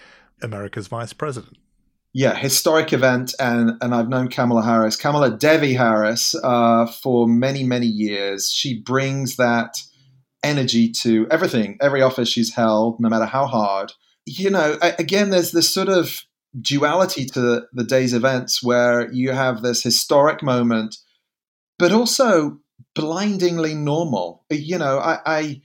America's 0.42 0.88
vice 0.88 1.12
president 1.12 1.58
yeah, 2.16 2.37
historic 2.37 2.92
event, 2.92 3.35
and 3.40 3.73
and 3.80 3.92
I've 3.92 4.09
known 4.09 4.28
Kamala 4.28 4.62
Harris, 4.62 4.97
Kamala 4.97 5.37
Devi 5.37 5.75
Harris, 5.75 6.37
uh, 6.44 6.87
for 6.87 7.26
many 7.26 7.64
many 7.64 7.88
years. 7.88 8.52
She 8.52 8.80
brings 8.80 9.35
that 9.37 9.83
energy 10.44 10.92
to 10.92 11.26
everything, 11.30 11.76
every 11.80 12.02
office 12.02 12.28
she's 12.28 12.54
held, 12.54 13.00
no 13.00 13.09
matter 13.09 13.25
how 13.25 13.47
hard. 13.47 13.92
You 14.26 14.50
know, 14.50 14.78
again, 14.80 15.30
there's 15.30 15.50
this 15.50 15.68
sort 15.68 15.88
of 15.88 16.23
duality 16.59 17.26
to 17.26 17.66
the 17.73 17.85
day's 17.85 18.14
events 18.14 18.62
where 18.62 19.11
you 19.12 19.33
have 19.33 19.62
this 19.62 19.83
historic 19.83 20.40
moment, 20.40 20.99
but 21.80 21.90
also 21.90 22.61
blindingly 22.94 23.75
normal. 23.75 24.44
You 24.50 24.78
know, 24.78 24.99
I 25.00 25.18
I, 25.26 25.62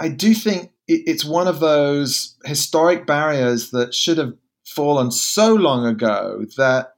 I 0.00 0.08
do 0.08 0.34
think 0.34 0.72
it's 0.88 1.24
one 1.24 1.46
of 1.46 1.60
those 1.60 2.36
historic 2.44 3.06
barriers 3.06 3.70
that 3.70 3.94
should 3.94 4.18
have 4.18 4.34
fallen 4.66 5.10
so 5.10 5.54
long 5.54 5.86
ago 5.86 6.44
that 6.56 6.94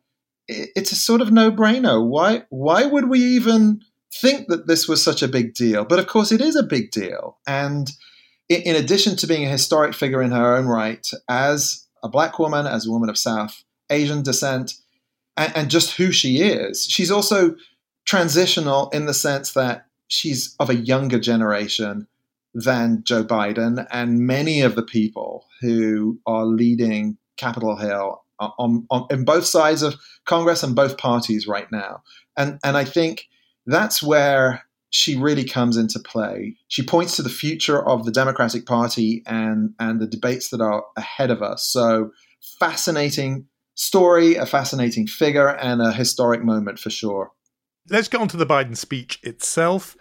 it's 0.48 0.92
a 0.92 0.96
sort 0.96 1.20
of 1.20 1.30
no-brainer. 1.30 2.04
Why 2.04 2.44
why 2.48 2.86
would 2.86 3.08
we 3.08 3.20
even 3.20 3.82
think 4.12 4.48
that 4.48 4.66
this 4.66 4.88
was 4.88 5.02
such 5.02 5.22
a 5.22 5.28
big 5.28 5.54
deal. 5.54 5.84
But 5.84 5.98
of 5.98 6.06
course, 6.06 6.32
it 6.32 6.40
is 6.40 6.56
a 6.56 6.62
big 6.62 6.90
deal. 6.90 7.38
And 7.46 7.90
in 8.48 8.74
addition 8.74 9.16
to 9.16 9.26
being 9.26 9.44
a 9.44 9.50
historic 9.50 9.94
figure 9.94 10.22
in 10.22 10.30
her 10.30 10.56
own 10.56 10.66
right, 10.66 11.06
as 11.28 11.86
a 12.02 12.08
black 12.08 12.38
woman, 12.38 12.66
as 12.66 12.86
a 12.86 12.90
woman 12.90 13.10
of 13.10 13.18
South 13.18 13.62
Asian 13.90 14.22
descent, 14.22 14.74
and, 15.36 15.54
and 15.56 15.70
just 15.70 15.96
who 15.96 16.10
she 16.10 16.42
is, 16.42 16.84
she's 16.84 17.10
also 17.10 17.56
transitional 18.04 18.88
in 18.90 19.06
the 19.06 19.14
sense 19.14 19.52
that 19.52 19.86
she's 20.06 20.56
of 20.58 20.70
a 20.70 20.76
younger 20.76 21.18
generation 21.18 22.06
than 22.54 23.04
Joe 23.04 23.22
Biden 23.22 23.86
and 23.90 24.20
many 24.20 24.62
of 24.62 24.74
the 24.74 24.82
people 24.82 25.44
who 25.60 26.18
are 26.26 26.46
leading 26.46 27.18
Capitol 27.38 27.76
Hill 27.76 28.22
uh, 28.40 28.50
on, 28.58 28.86
on, 28.90 29.06
in 29.10 29.24
both 29.24 29.46
sides 29.46 29.82
of 29.82 29.94
Congress 30.26 30.62
and 30.62 30.76
both 30.76 30.98
parties 30.98 31.46
right 31.46 31.70
now. 31.72 32.02
And 32.36 32.58
and 32.62 32.76
I 32.76 32.84
think 32.84 33.26
that's 33.66 34.02
where 34.02 34.62
she 34.90 35.16
really 35.16 35.44
comes 35.44 35.76
into 35.76 35.98
play. 35.98 36.56
She 36.68 36.82
points 36.82 37.16
to 37.16 37.22
the 37.22 37.28
future 37.28 37.86
of 37.86 38.04
the 38.04 38.12
Democratic 38.12 38.66
Party 38.66 39.22
and 39.26 39.74
and 39.78 40.00
the 40.00 40.06
debates 40.06 40.50
that 40.50 40.60
are 40.60 40.84
ahead 40.96 41.30
of 41.30 41.42
us. 41.42 41.66
So 41.66 42.10
fascinating 42.60 43.46
story, 43.74 44.34
a 44.34 44.46
fascinating 44.46 45.06
figure, 45.06 45.48
and 45.48 45.80
a 45.80 45.92
historic 45.92 46.42
moment 46.42 46.78
for 46.78 46.90
sure. 46.90 47.30
Let's 47.90 48.08
get 48.08 48.20
on 48.20 48.28
to 48.28 48.36
the 48.36 48.46
Biden 48.46 48.76
speech 48.76 49.18
itself 49.22 49.96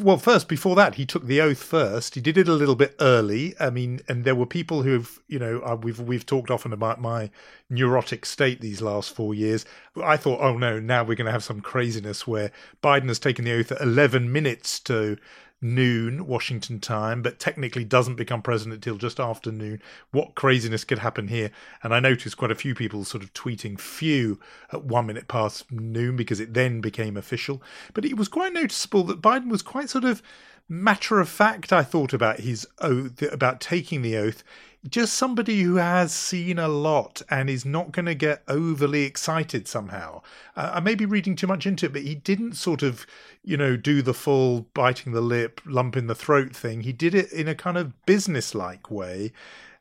well, 0.00 0.18
first, 0.18 0.48
before 0.48 0.76
that, 0.76 0.96
he 0.96 1.06
took 1.06 1.26
the 1.26 1.40
oath 1.40 1.62
first. 1.62 2.14
He 2.14 2.20
did 2.20 2.36
it 2.36 2.48
a 2.48 2.52
little 2.52 2.74
bit 2.74 2.94
early. 3.00 3.54
I 3.60 3.70
mean, 3.70 4.00
and 4.08 4.24
there 4.24 4.34
were 4.34 4.46
people 4.46 4.82
who've, 4.82 5.20
you 5.28 5.38
know, 5.38 5.60
uh, 5.60 5.76
we've 5.76 6.00
we've 6.00 6.26
talked 6.26 6.50
often 6.50 6.72
about 6.72 7.00
my 7.00 7.30
neurotic 7.70 8.26
state 8.26 8.60
these 8.60 8.82
last 8.82 9.14
four 9.14 9.34
years. 9.34 9.64
I 10.02 10.16
thought, 10.16 10.40
oh 10.40 10.56
no, 10.58 10.80
now 10.80 11.02
we're 11.02 11.16
going 11.16 11.26
to 11.26 11.32
have 11.32 11.44
some 11.44 11.60
craziness 11.60 12.26
where 12.26 12.50
Biden 12.82 13.08
has 13.08 13.18
taken 13.18 13.44
the 13.44 13.52
oath 13.52 13.72
at 13.72 13.80
11 13.80 14.30
minutes 14.32 14.80
to 14.80 15.16
noon 15.60 16.26
Washington 16.26 16.80
time, 16.80 17.22
but 17.22 17.38
technically 17.38 17.84
doesn't 17.84 18.16
become 18.16 18.42
president 18.42 18.82
till 18.82 18.96
just 18.96 19.18
after 19.18 19.50
noon. 19.50 19.82
What 20.10 20.34
craziness 20.34 20.84
could 20.84 21.00
happen 21.00 21.28
here? 21.28 21.50
And 21.82 21.94
I 21.94 22.00
noticed 22.00 22.36
quite 22.36 22.50
a 22.50 22.56
few 22.56 22.74
people 22.74 23.04
sort 23.04 23.22
of 23.22 23.32
tweeting 23.32 23.78
few 23.78 24.38
at 24.72 24.84
one 24.84 25.06
minute 25.06 25.28
past 25.28 25.70
noon 25.70 26.16
because 26.16 26.40
it 26.40 26.54
then 26.54 26.80
became 26.80 27.16
official. 27.16 27.62
But 27.94 28.04
it 28.04 28.16
was 28.16 28.28
quite 28.28 28.52
noticeable 28.52 29.04
that 29.04 29.22
Biden 29.22 29.48
was 29.48 29.62
quite 29.62 29.90
sort 29.90 30.04
of 30.04 30.22
matter 30.68 31.20
of 31.20 31.28
fact, 31.28 31.72
I 31.72 31.82
thought 31.82 32.12
about 32.12 32.40
his 32.40 32.66
oath, 32.80 33.22
about 33.22 33.60
taking 33.60 34.02
the 34.02 34.16
oath 34.16 34.42
just 34.88 35.14
somebody 35.14 35.62
who 35.62 35.76
has 35.76 36.12
seen 36.12 36.58
a 36.58 36.68
lot 36.68 37.20
and 37.28 37.50
is 37.50 37.64
not 37.64 37.92
going 37.92 38.06
to 38.06 38.14
get 38.14 38.42
overly 38.46 39.02
excited 39.02 39.66
somehow. 39.66 40.22
Uh, 40.56 40.72
I 40.74 40.80
may 40.80 40.94
be 40.94 41.04
reading 41.04 41.34
too 41.34 41.46
much 41.46 41.66
into 41.66 41.86
it, 41.86 41.92
but 41.92 42.02
he 42.02 42.14
didn't 42.14 42.52
sort 42.54 42.82
of, 42.82 43.06
you 43.42 43.56
know, 43.56 43.76
do 43.76 44.02
the 44.02 44.14
full 44.14 44.68
biting 44.74 45.12
the 45.12 45.20
lip, 45.20 45.60
lump 45.66 45.96
in 45.96 46.06
the 46.06 46.14
throat 46.14 46.54
thing. 46.54 46.82
He 46.82 46.92
did 46.92 47.14
it 47.14 47.32
in 47.32 47.48
a 47.48 47.54
kind 47.54 47.76
of 47.76 48.06
business-like 48.06 48.90
way, 48.90 49.32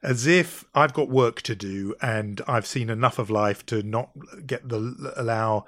as 0.01 0.25
if 0.25 0.65
I've 0.73 0.93
got 0.93 1.09
work 1.09 1.41
to 1.43 1.55
do 1.55 1.95
and 2.01 2.41
I've 2.47 2.67
seen 2.67 2.89
enough 2.89 3.19
of 3.19 3.29
life 3.29 3.65
to 3.67 3.83
not 3.83 4.09
get 4.47 4.67
the 4.67 5.13
allow, 5.15 5.65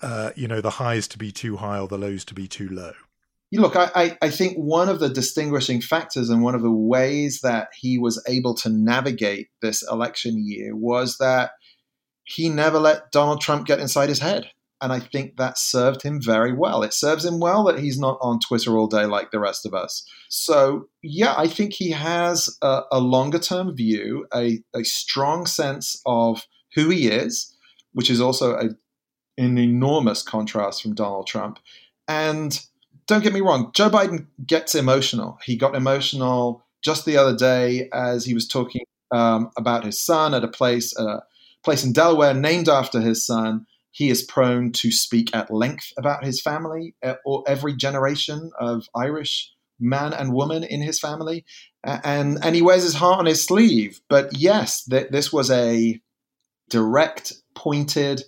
uh, 0.00 0.30
you 0.34 0.48
know, 0.48 0.62
the 0.62 0.70
highs 0.70 1.06
to 1.08 1.18
be 1.18 1.30
too 1.30 1.58
high 1.58 1.78
or 1.78 1.88
the 1.88 1.98
lows 1.98 2.24
to 2.26 2.34
be 2.34 2.48
too 2.48 2.68
low 2.68 2.94
look, 3.60 3.76
I, 3.76 4.16
I 4.22 4.30
think 4.30 4.56
one 4.56 4.88
of 4.88 4.98
the 4.98 5.10
distinguishing 5.10 5.82
factors 5.82 6.30
and 6.30 6.42
one 6.42 6.54
of 6.54 6.62
the 6.62 6.72
ways 6.72 7.40
that 7.42 7.68
he 7.78 7.98
was 7.98 8.22
able 8.26 8.54
to 8.56 8.70
navigate 8.70 9.48
this 9.60 9.82
election 9.90 10.42
year 10.42 10.74
was 10.74 11.18
that 11.18 11.50
he 12.24 12.48
never 12.48 12.78
let 12.78 13.12
Donald 13.12 13.42
Trump 13.42 13.66
get 13.66 13.78
inside 13.78 14.08
his 14.08 14.20
head. 14.20 14.50
And 14.80 14.92
I 14.92 14.98
think 14.98 15.36
that 15.36 15.58
served 15.58 16.02
him 16.02 16.20
very 16.20 16.52
well. 16.52 16.82
It 16.82 16.92
serves 16.92 17.24
him 17.24 17.38
well 17.38 17.62
that 17.64 17.78
he's 17.78 18.00
not 18.00 18.18
on 18.20 18.40
Twitter 18.40 18.76
all 18.76 18.88
day 18.88 19.04
like 19.04 19.30
the 19.30 19.38
rest 19.38 19.64
of 19.64 19.74
us. 19.74 20.04
So, 20.28 20.88
yeah, 21.02 21.34
I 21.36 21.46
think 21.46 21.72
he 21.72 21.90
has 21.90 22.56
a, 22.62 22.80
a 22.90 23.00
longer 23.00 23.38
term 23.38 23.76
view, 23.76 24.26
a, 24.34 24.60
a 24.74 24.82
strong 24.82 25.46
sense 25.46 26.00
of 26.04 26.46
who 26.74 26.88
he 26.88 27.06
is, 27.08 27.54
which 27.92 28.10
is 28.10 28.20
also 28.20 28.54
a, 28.54 28.70
an 29.38 29.58
enormous 29.58 30.22
contrast 30.22 30.82
from 30.82 30.94
Donald 30.94 31.28
Trump. 31.28 31.58
And 32.08 32.58
don't 33.12 33.22
get 33.22 33.34
me 33.34 33.40
wrong, 33.40 33.70
Joe 33.74 33.90
Biden 33.90 34.26
gets 34.46 34.74
emotional. 34.74 35.38
He 35.44 35.56
got 35.56 35.74
emotional 35.74 36.64
just 36.82 37.04
the 37.04 37.18
other 37.18 37.36
day 37.36 37.88
as 37.92 38.24
he 38.24 38.32
was 38.32 38.48
talking 38.48 38.82
um, 39.10 39.50
about 39.56 39.84
his 39.84 40.02
son 40.02 40.32
at 40.32 40.44
a 40.44 40.48
place, 40.48 40.96
a 40.96 41.22
place 41.62 41.84
in 41.84 41.92
Delaware 41.92 42.32
named 42.32 42.68
after 42.68 43.00
his 43.00 43.24
son. 43.24 43.66
He 43.90 44.08
is 44.08 44.22
prone 44.22 44.72
to 44.72 44.90
speak 44.90 45.36
at 45.36 45.52
length 45.52 45.92
about 45.98 46.24
his 46.24 46.40
family 46.40 46.94
uh, 47.02 47.16
or 47.26 47.44
every 47.46 47.76
generation 47.76 48.50
of 48.58 48.88
Irish 48.96 49.52
man 49.78 50.14
and 50.14 50.32
woman 50.32 50.64
in 50.64 50.80
his 50.80 50.98
family, 50.98 51.44
and 51.84 52.38
and 52.42 52.54
he 52.54 52.62
wears 52.62 52.82
his 52.82 52.94
heart 52.94 53.18
on 53.18 53.26
his 53.26 53.44
sleeve. 53.44 54.00
But 54.08 54.34
yes, 54.38 54.84
th- 54.84 55.10
this 55.10 55.30
was 55.30 55.50
a 55.50 56.00
direct, 56.70 57.34
pointed, 57.54 58.22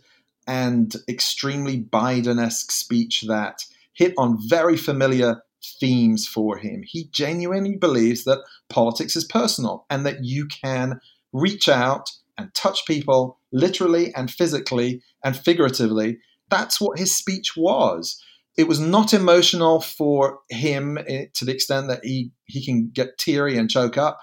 and 0.46 0.94
extremely 1.08 1.80
Biden-esque 1.80 2.70
speech 2.70 3.22
that 3.22 3.64
hit 3.94 4.14
on 4.18 4.38
very 4.48 4.76
familiar 4.76 5.42
themes 5.80 6.26
for 6.26 6.56
him. 6.56 6.82
He 6.84 7.08
genuinely 7.12 7.76
believes 7.76 8.24
that 8.24 8.44
politics 8.68 9.16
is 9.16 9.24
personal 9.24 9.86
and 9.90 10.04
that 10.06 10.24
you 10.24 10.46
can 10.46 11.00
reach 11.32 11.68
out 11.68 12.10
and 12.36 12.52
touch 12.54 12.86
people 12.86 13.38
literally 13.52 14.14
and 14.14 14.30
physically 14.30 15.02
and 15.24 15.36
figuratively. 15.36 16.18
That's 16.50 16.80
what 16.80 16.98
his 16.98 17.16
speech 17.16 17.56
was. 17.56 18.20
It 18.56 18.68
was 18.68 18.78
not 18.78 19.14
emotional 19.14 19.80
for 19.80 20.40
him 20.48 20.98
eh, 21.08 21.26
to 21.34 21.44
the 21.44 21.52
extent 21.52 21.88
that 21.88 22.04
he, 22.04 22.30
he 22.44 22.64
can 22.64 22.90
get 22.92 23.18
teary 23.18 23.56
and 23.56 23.70
choke 23.70 23.96
up. 23.96 24.20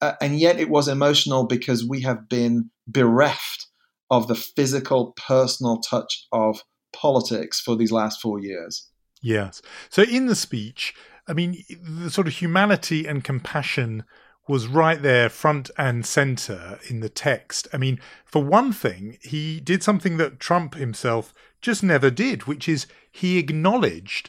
Uh, 0.00 0.12
and 0.20 0.38
yet 0.38 0.58
it 0.58 0.70
was 0.70 0.88
emotional 0.88 1.46
because 1.46 1.84
we 1.84 2.02
have 2.02 2.28
been 2.28 2.70
bereft 2.86 3.66
of 4.10 4.28
the 4.28 4.34
physical, 4.34 5.12
personal 5.16 5.78
touch 5.78 6.26
of 6.32 6.62
politics 6.92 7.60
for 7.60 7.76
these 7.76 7.92
last 7.92 8.20
four 8.20 8.38
years. 8.38 8.88
Yes. 9.24 9.62
So 9.88 10.02
in 10.02 10.26
the 10.26 10.34
speech, 10.34 10.94
I 11.26 11.32
mean, 11.32 11.64
the 11.80 12.10
sort 12.10 12.26
of 12.26 12.34
humanity 12.34 13.06
and 13.06 13.24
compassion 13.24 14.04
was 14.46 14.66
right 14.66 15.00
there, 15.00 15.30
front 15.30 15.70
and 15.78 16.04
center 16.04 16.78
in 16.90 17.00
the 17.00 17.08
text. 17.08 17.66
I 17.72 17.78
mean, 17.78 17.98
for 18.26 18.44
one 18.44 18.70
thing, 18.70 19.16
he 19.22 19.60
did 19.60 19.82
something 19.82 20.18
that 20.18 20.38
Trump 20.38 20.74
himself 20.74 21.32
just 21.62 21.82
never 21.82 22.10
did, 22.10 22.42
which 22.42 22.68
is 22.68 22.86
he 23.10 23.38
acknowledged 23.38 24.28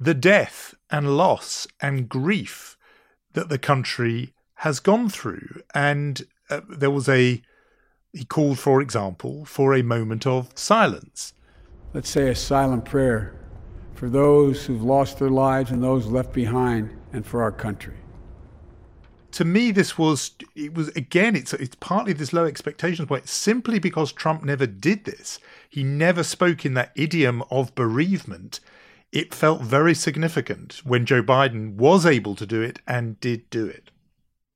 the 0.00 0.14
death 0.14 0.74
and 0.90 1.14
loss 1.14 1.66
and 1.82 2.08
grief 2.08 2.78
that 3.34 3.50
the 3.50 3.58
country 3.58 4.32
has 4.54 4.80
gone 4.80 5.10
through. 5.10 5.60
And 5.74 6.22
uh, 6.48 6.62
there 6.70 6.90
was 6.90 7.06
a, 7.06 7.42
he 8.14 8.24
called, 8.24 8.58
for 8.58 8.80
example, 8.80 9.44
for 9.44 9.74
a 9.74 9.82
moment 9.82 10.26
of 10.26 10.48
silence. 10.54 11.34
Let's 11.92 12.08
say 12.08 12.30
a 12.30 12.34
silent 12.34 12.86
prayer 12.86 13.41
for 14.02 14.08
those 14.08 14.66
who've 14.66 14.82
lost 14.82 15.20
their 15.20 15.30
lives 15.30 15.70
and 15.70 15.80
those 15.80 16.06
left 16.06 16.32
behind, 16.32 16.90
and 17.12 17.24
for 17.24 17.40
our 17.40 17.52
country. 17.52 17.94
To 19.30 19.44
me, 19.44 19.70
this 19.70 19.96
was 19.96 20.32
it 20.56 20.74
was 20.74 20.88
again. 20.96 21.36
It's 21.36 21.52
it's 21.52 21.76
partly 21.76 22.12
this 22.12 22.32
low 22.32 22.44
expectations 22.44 23.06
point, 23.06 23.28
simply 23.28 23.78
because 23.78 24.10
Trump 24.10 24.42
never 24.42 24.66
did 24.66 25.04
this. 25.04 25.38
He 25.68 25.84
never 25.84 26.24
spoke 26.24 26.66
in 26.66 26.74
that 26.74 26.90
idiom 26.96 27.44
of 27.48 27.76
bereavement. 27.76 28.58
It 29.12 29.32
felt 29.32 29.62
very 29.62 29.94
significant 29.94 30.80
when 30.82 31.06
Joe 31.06 31.22
Biden 31.22 31.76
was 31.76 32.04
able 32.04 32.34
to 32.34 32.44
do 32.44 32.60
it 32.60 32.80
and 32.88 33.20
did 33.20 33.48
do 33.50 33.66
it. 33.66 33.92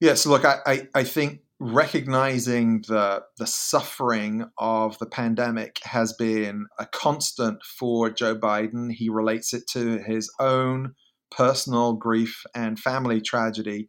Yes, 0.00 0.26
look, 0.26 0.44
I, 0.44 0.56
I, 0.66 0.88
I 0.92 1.04
think 1.04 1.42
recognizing 1.58 2.82
the 2.86 3.22
the 3.38 3.46
suffering 3.46 4.44
of 4.58 4.98
the 4.98 5.06
pandemic 5.06 5.78
has 5.84 6.12
been 6.12 6.66
a 6.78 6.86
constant 6.86 7.62
for 7.64 8.10
Joe 8.10 8.36
Biden. 8.36 8.92
He 8.92 9.08
relates 9.08 9.54
it 9.54 9.66
to 9.68 9.98
his 9.98 10.30
own 10.38 10.94
personal 11.30 11.94
grief 11.94 12.42
and 12.54 12.78
family 12.78 13.20
tragedy. 13.20 13.88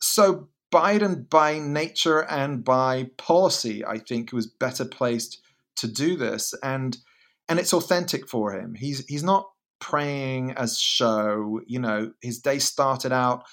So 0.00 0.48
Biden, 0.72 1.28
by 1.28 1.58
nature 1.58 2.24
and 2.24 2.64
by 2.64 3.10
policy, 3.18 3.84
I 3.84 3.98
think 3.98 4.32
was 4.32 4.46
better 4.46 4.84
placed 4.84 5.40
to 5.76 5.88
do 5.88 6.16
this, 6.16 6.54
and 6.62 6.96
and 7.48 7.58
it's 7.58 7.74
authentic 7.74 8.28
for 8.28 8.52
him. 8.52 8.74
He's 8.74 9.04
he's 9.06 9.24
not 9.24 9.46
praying 9.80 10.52
as 10.52 10.78
show. 10.78 11.60
You 11.66 11.80
know, 11.80 12.12
his 12.22 12.38
day 12.38 12.58
started 12.58 13.12
out 13.12 13.44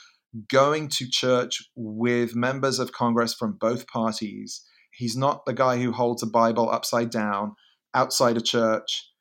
going 0.48 0.90
to 0.90 1.10
church 1.10 1.64
with 1.76 2.36
members 2.36 2.80
of 2.80 2.92
Congress 2.92 3.34
from 3.34 3.58
both 3.60 3.88
parties. 3.88 4.62
He's 4.92 5.18
not 5.18 5.46
the 5.46 5.54
guy 5.54 5.78
who 5.78 5.92
holds 5.92 6.24
a 6.24 6.28
Bible 6.28 6.70
upside 6.70 7.10
down 7.10 7.56
outside 7.94 8.38
a 8.38 8.42
church. 8.42 9.12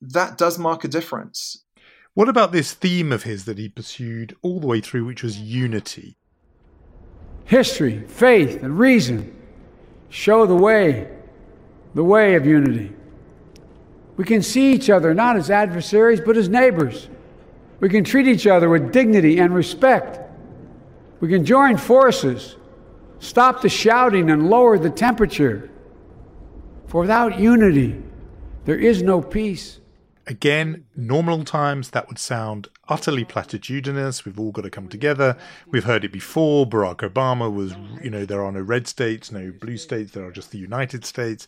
That 0.00 0.36
does 0.36 0.58
mark 0.58 0.84
a 0.84 0.88
difference. 0.88 1.64
What 2.14 2.28
about 2.28 2.52
this 2.52 2.74
theme 2.74 3.12
of 3.12 3.22
his 3.22 3.46
that 3.46 3.58
he 3.58 3.68
pursued 3.68 4.36
all 4.42 4.60
the 4.60 4.66
way 4.66 4.80
through, 4.80 5.06
which 5.06 5.22
was 5.22 5.38
unity? 5.38 6.18
History, 7.44 8.04
faith, 8.06 8.62
and 8.62 8.78
reason 8.78 9.34
show 10.10 10.44
the 10.44 10.54
way, 10.54 11.10
the 11.94 12.04
way 12.04 12.34
of 12.34 12.44
unity. 12.44 12.92
We 14.16 14.24
can 14.24 14.42
see 14.42 14.72
each 14.74 14.90
other 14.90 15.14
not 15.14 15.36
as 15.36 15.50
adversaries, 15.50 16.20
but 16.20 16.36
as 16.36 16.50
neighbors. 16.50 17.08
We 17.80 17.88
can 17.88 18.04
treat 18.04 18.28
each 18.28 18.46
other 18.46 18.68
with 18.68 18.92
dignity 18.92 19.38
and 19.38 19.54
respect. 19.54 20.20
We 21.22 21.28
can 21.28 21.44
join 21.44 21.76
forces, 21.76 22.56
stop 23.20 23.62
the 23.62 23.68
shouting, 23.68 24.28
and 24.28 24.50
lower 24.50 24.76
the 24.76 24.90
temperature. 24.90 25.70
For 26.88 27.02
without 27.02 27.38
unity, 27.38 28.02
there 28.64 28.76
is 28.76 29.04
no 29.04 29.22
peace. 29.22 29.78
Again, 30.26 30.84
normal 30.96 31.44
times 31.44 31.90
that 31.90 32.08
would 32.08 32.18
sound 32.18 32.66
utterly 32.88 33.24
platitudinous. 33.24 34.24
We've 34.24 34.40
all 34.40 34.50
got 34.50 34.62
to 34.62 34.70
come 34.70 34.88
together. 34.88 35.36
We've 35.68 35.84
heard 35.84 36.02
it 36.04 36.10
before. 36.10 36.66
Barack 36.66 37.08
Obama 37.08 37.54
was, 37.54 37.72
you 38.02 38.10
know, 38.10 38.26
there 38.26 38.42
are 38.42 38.50
no 38.50 38.60
red 38.60 38.88
states, 38.88 39.30
no 39.30 39.52
blue 39.52 39.76
states, 39.76 40.10
there 40.10 40.24
are 40.26 40.32
just 40.32 40.50
the 40.50 40.58
United 40.58 41.04
States. 41.04 41.46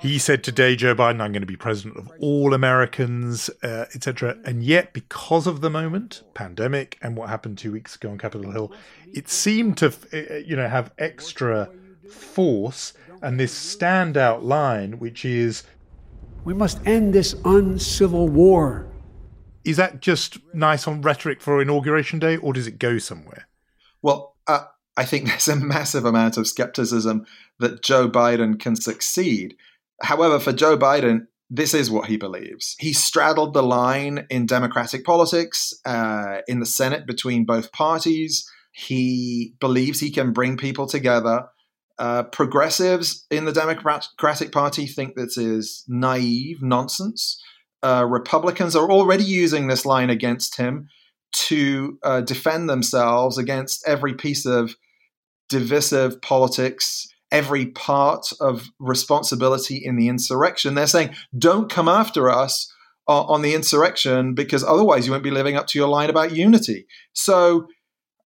He 0.00 0.18
said 0.18 0.42
today, 0.42 0.76
Joe 0.76 0.94
Biden, 0.94 1.20
I'm 1.20 1.30
going 1.30 1.42
to 1.42 1.46
be 1.46 1.56
president 1.56 1.98
of 1.98 2.10
all 2.20 2.54
Americans, 2.54 3.50
uh, 3.62 3.84
etc. 3.94 4.38
And 4.46 4.64
yet, 4.64 4.94
because 4.94 5.46
of 5.46 5.60
the 5.60 5.68
moment, 5.68 6.22
pandemic, 6.32 6.96
and 7.02 7.18
what 7.18 7.28
happened 7.28 7.58
two 7.58 7.70
weeks 7.72 7.96
ago 7.96 8.10
on 8.10 8.16
Capitol 8.16 8.50
Hill, 8.50 8.72
it 9.12 9.28
seemed 9.28 9.76
to, 9.76 9.88
uh, 10.14 10.36
you 10.38 10.56
know, 10.56 10.68
have 10.68 10.90
extra 10.96 11.68
force 12.10 12.94
and 13.20 13.38
this 13.38 13.54
standout 13.54 14.42
line, 14.42 14.98
which 14.98 15.26
is, 15.26 15.64
"We 16.44 16.54
must 16.54 16.80
end 16.86 17.12
this 17.12 17.34
uncivil 17.44 18.26
war." 18.26 18.86
Is 19.64 19.76
that 19.76 20.00
just 20.00 20.38
nice 20.54 20.88
on 20.88 21.02
rhetoric 21.02 21.42
for 21.42 21.60
inauguration 21.60 22.18
day, 22.18 22.38
or 22.38 22.54
does 22.54 22.66
it 22.66 22.78
go 22.78 22.96
somewhere? 22.96 23.48
Well, 24.00 24.36
uh, 24.46 24.64
I 24.96 25.04
think 25.04 25.26
there's 25.26 25.48
a 25.48 25.56
massive 25.56 26.06
amount 26.06 26.38
of 26.38 26.46
skepticism 26.46 27.26
that 27.58 27.82
Joe 27.82 28.08
Biden 28.08 28.58
can 28.58 28.76
succeed 28.76 29.56
However, 30.02 30.38
for 30.38 30.52
Joe 30.52 30.76
Biden, 30.76 31.26
this 31.50 31.74
is 31.74 31.90
what 31.90 32.08
he 32.08 32.16
believes. 32.16 32.76
He 32.78 32.92
straddled 32.92 33.54
the 33.54 33.62
line 33.62 34.26
in 34.30 34.46
Democratic 34.46 35.04
politics, 35.04 35.74
uh, 35.84 36.38
in 36.46 36.60
the 36.60 36.66
Senate 36.66 37.06
between 37.06 37.44
both 37.44 37.72
parties. 37.72 38.48
He 38.72 39.54
believes 39.60 39.98
he 39.98 40.12
can 40.12 40.32
bring 40.32 40.56
people 40.56 40.86
together. 40.86 41.46
Uh, 41.98 42.22
progressives 42.22 43.26
in 43.30 43.44
the 43.44 43.52
Democratic 43.52 44.52
Party 44.52 44.86
think 44.86 45.16
this 45.16 45.36
is 45.36 45.84
naive 45.88 46.62
nonsense. 46.62 47.42
Uh, 47.82 48.06
Republicans 48.08 48.76
are 48.76 48.90
already 48.90 49.24
using 49.24 49.66
this 49.66 49.84
line 49.84 50.08
against 50.08 50.56
him 50.56 50.88
to 51.32 51.98
uh, 52.02 52.20
defend 52.20 52.70
themselves 52.70 53.38
against 53.38 53.86
every 53.86 54.14
piece 54.14 54.46
of 54.46 54.76
divisive 55.48 56.22
politics 56.22 57.08
every 57.30 57.66
part 57.66 58.26
of 58.40 58.68
responsibility 58.78 59.76
in 59.76 59.96
the 59.96 60.08
insurrection. 60.08 60.74
They're 60.74 60.86
saying, 60.86 61.14
don't 61.36 61.70
come 61.70 61.88
after 61.88 62.30
us 62.30 62.72
uh, 63.08 63.22
on 63.22 63.42
the 63.42 63.54
insurrection 63.54 64.34
because 64.34 64.64
otherwise 64.64 65.06
you 65.06 65.12
won't 65.12 65.24
be 65.24 65.30
living 65.30 65.56
up 65.56 65.66
to 65.68 65.78
your 65.78 65.88
line 65.88 66.10
about 66.10 66.32
unity. 66.32 66.86
So 67.12 67.66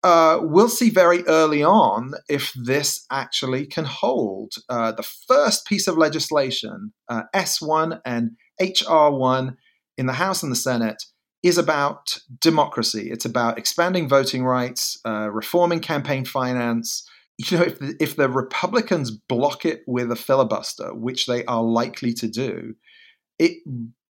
uh, 0.02 0.38
we'll 0.42 0.68
see 0.68 0.90
very 0.90 1.22
early 1.26 1.62
on 1.62 2.14
if 2.28 2.52
this 2.54 3.06
actually 3.10 3.66
can 3.66 3.84
hold. 3.84 4.54
Uh, 4.68 4.92
the 4.92 5.08
first 5.28 5.66
piece 5.66 5.86
of 5.86 5.96
legislation, 5.96 6.92
uh, 7.08 7.22
S1 7.34 8.00
and 8.04 8.32
HR1 8.60 9.56
in 9.96 10.06
the 10.06 10.14
House 10.14 10.42
and 10.42 10.50
the 10.50 10.56
Senate, 10.56 11.04
is 11.42 11.58
about 11.58 12.18
democracy. 12.40 13.10
It's 13.10 13.24
about 13.24 13.58
expanding 13.58 14.08
voting 14.08 14.44
rights, 14.44 14.98
uh, 15.04 15.30
reforming 15.30 15.80
campaign 15.80 16.24
finance, 16.24 17.08
you 17.50 17.59
know, 17.59 17.64
if 17.64 17.78
the, 17.78 17.96
if 18.00 18.16
the 18.16 18.28
Republicans 18.28 19.11
block 19.11 19.64
it 19.64 19.83
with 19.87 20.11
a 20.11 20.16
filibuster, 20.16 20.94
which 20.94 21.26
they 21.26 21.44
are 21.46 21.62
likely 21.62 22.12
to 22.14 22.28
do, 22.28 22.74
it 23.38 23.59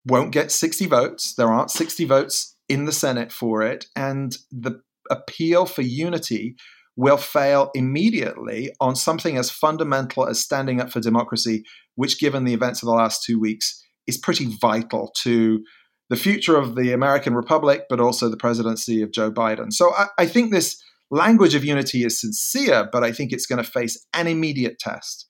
won't 0.07 0.33
get 0.33 0.51
60 0.51 0.87
votes. 0.87 1.35
There 1.35 1.49
aren't 1.49 1.71
60 1.71 2.05
votes 2.05 2.57
in 2.69 2.85
the 2.85 2.93
Senate 2.93 3.33
for 3.33 3.63
it. 3.63 3.87
And 3.97 4.37
the 4.51 4.81
appeal 5.11 5.67
for 5.67 5.83
unity 5.83 6.57
will 6.97 7.17
fail 7.17 7.71
immediately 7.75 8.73
on 8.81 8.97
something 8.97 9.39
as 9.39 9.51
fundamental 9.51 10.27
as 10.27 10.41
standing 10.41 10.81
up 10.81 10.91
for 10.91 11.01
democracy, 11.01 11.65
which, 11.95 12.21
given 12.21 12.45
the 12.45 12.55
events 12.55 12.83
of 12.83 12.87
the 12.87 12.93
last 12.93 13.25
two 13.25 13.41
weeks, 13.41 13.83
is 14.07 14.19
pretty 14.19 14.47
vital 14.61 15.13
to 15.23 15.63
the 16.11 16.17
future 16.17 16.57
of 16.57 16.75
the 16.75 16.93
American 16.93 17.35
Republic, 17.35 17.85
but 17.89 18.01
also 18.01 18.29
the 18.29 18.37
presidency 18.37 19.01
of 19.01 19.13
Joe 19.13 19.31
Biden. 19.31 19.73
So 19.73 19.95
I, 19.95 20.07
I 20.19 20.27
think 20.27 20.53
this 20.53 20.83
language 21.13 21.55
of 21.55 21.65
unity 21.65 22.05
is 22.05 22.21
sincere, 22.21 22.89
but 22.91 23.05
I 23.05 23.13
think 23.13 23.33
it's 23.33 23.47
going 23.47 23.63
to 23.63 23.71
face 23.71 24.05
an 24.15 24.27
immediate 24.27 24.79
test. 24.79 25.29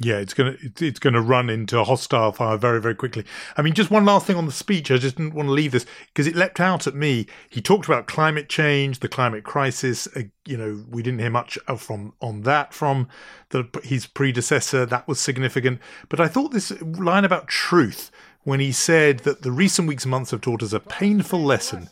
Yeah, 0.00 0.18
it's 0.18 0.32
gonna 0.32 0.54
it's 0.80 1.00
gonna 1.00 1.20
run 1.20 1.50
into 1.50 1.76
a 1.76 1.82
hostile 1.82 2.30
fire 2.30 2.56
very 2.56 2.80
very 2.80 2.94
quickly. 2.94 3.24
I 3.56 3.62
mean, 3.62 3.74
just 3.74 3.90
one 3.90 4.04
last 4.04 4.26
thing 4.26 4.36
on 4.36 4.46
the 4.46 4.52
speech. 4.52 4.92
I 4.92 4.96
just 4.96 5.16
didn't 5.16 5.34
want 5.34 5.48
to 5.48 5.52
leave 5.52 5.72
this 5.72 5.86
because 6.06 6.28
it 6.28 6.36
leapt 6.36 6.60
out 6.60 6.86
at 6.86 6.94
me. 6.94 7.26
He 7.50 7.60
talked 7.60 7.86
about 7.86 8.06
climate 8.06 8.48
change, 8.48 9.00
the 9.00 9.08
climate 9.08 9.42
crisis. 9.42 10.06
Uh, 10.14 10.22
you 10.46 10.56
know, 10.56 10.84
we 10.88 11.02
didn't 11.02 11.18
hear 11.18 11.30
much 11.30 11.58
from 11.78 12.12
on 12.20 12.42
that 12.42 12.72
from 12.72 13.08
the, 13.48 13.68
his 13.82 14.06
predecessor. 14.06 14.86
That 14.86 15.08
was 15.08 15.18
significant. 15.18 15.80
But 16.08 16.20
I 16.20 16.28
thought 16.28 16.52
this 16.52 16.80
line 16.80 17.24
about 17.24 17.48
truth 17.48 18.12
when 18.44 18.60
he 18.60 18.70
said 18.70 19.20
that 19.20 19.42
the 19.42 19.50
recent 19.50 19.88
weeks 19.88 20.06
months 20.06 20.30
have 20.30 20.42
taught 20.42 20.62
us 20.62 20.72
a 20.72 20.78
painful 20.78 21.42
lesson 21.42 21.88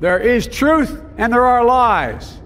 there 0.00 0.18
is 0.18 0.46
truth 0.46 1.02
and 1.16 1.32
there 1.32 1.44
are 1.44 1.64
lies. 1.64 2.38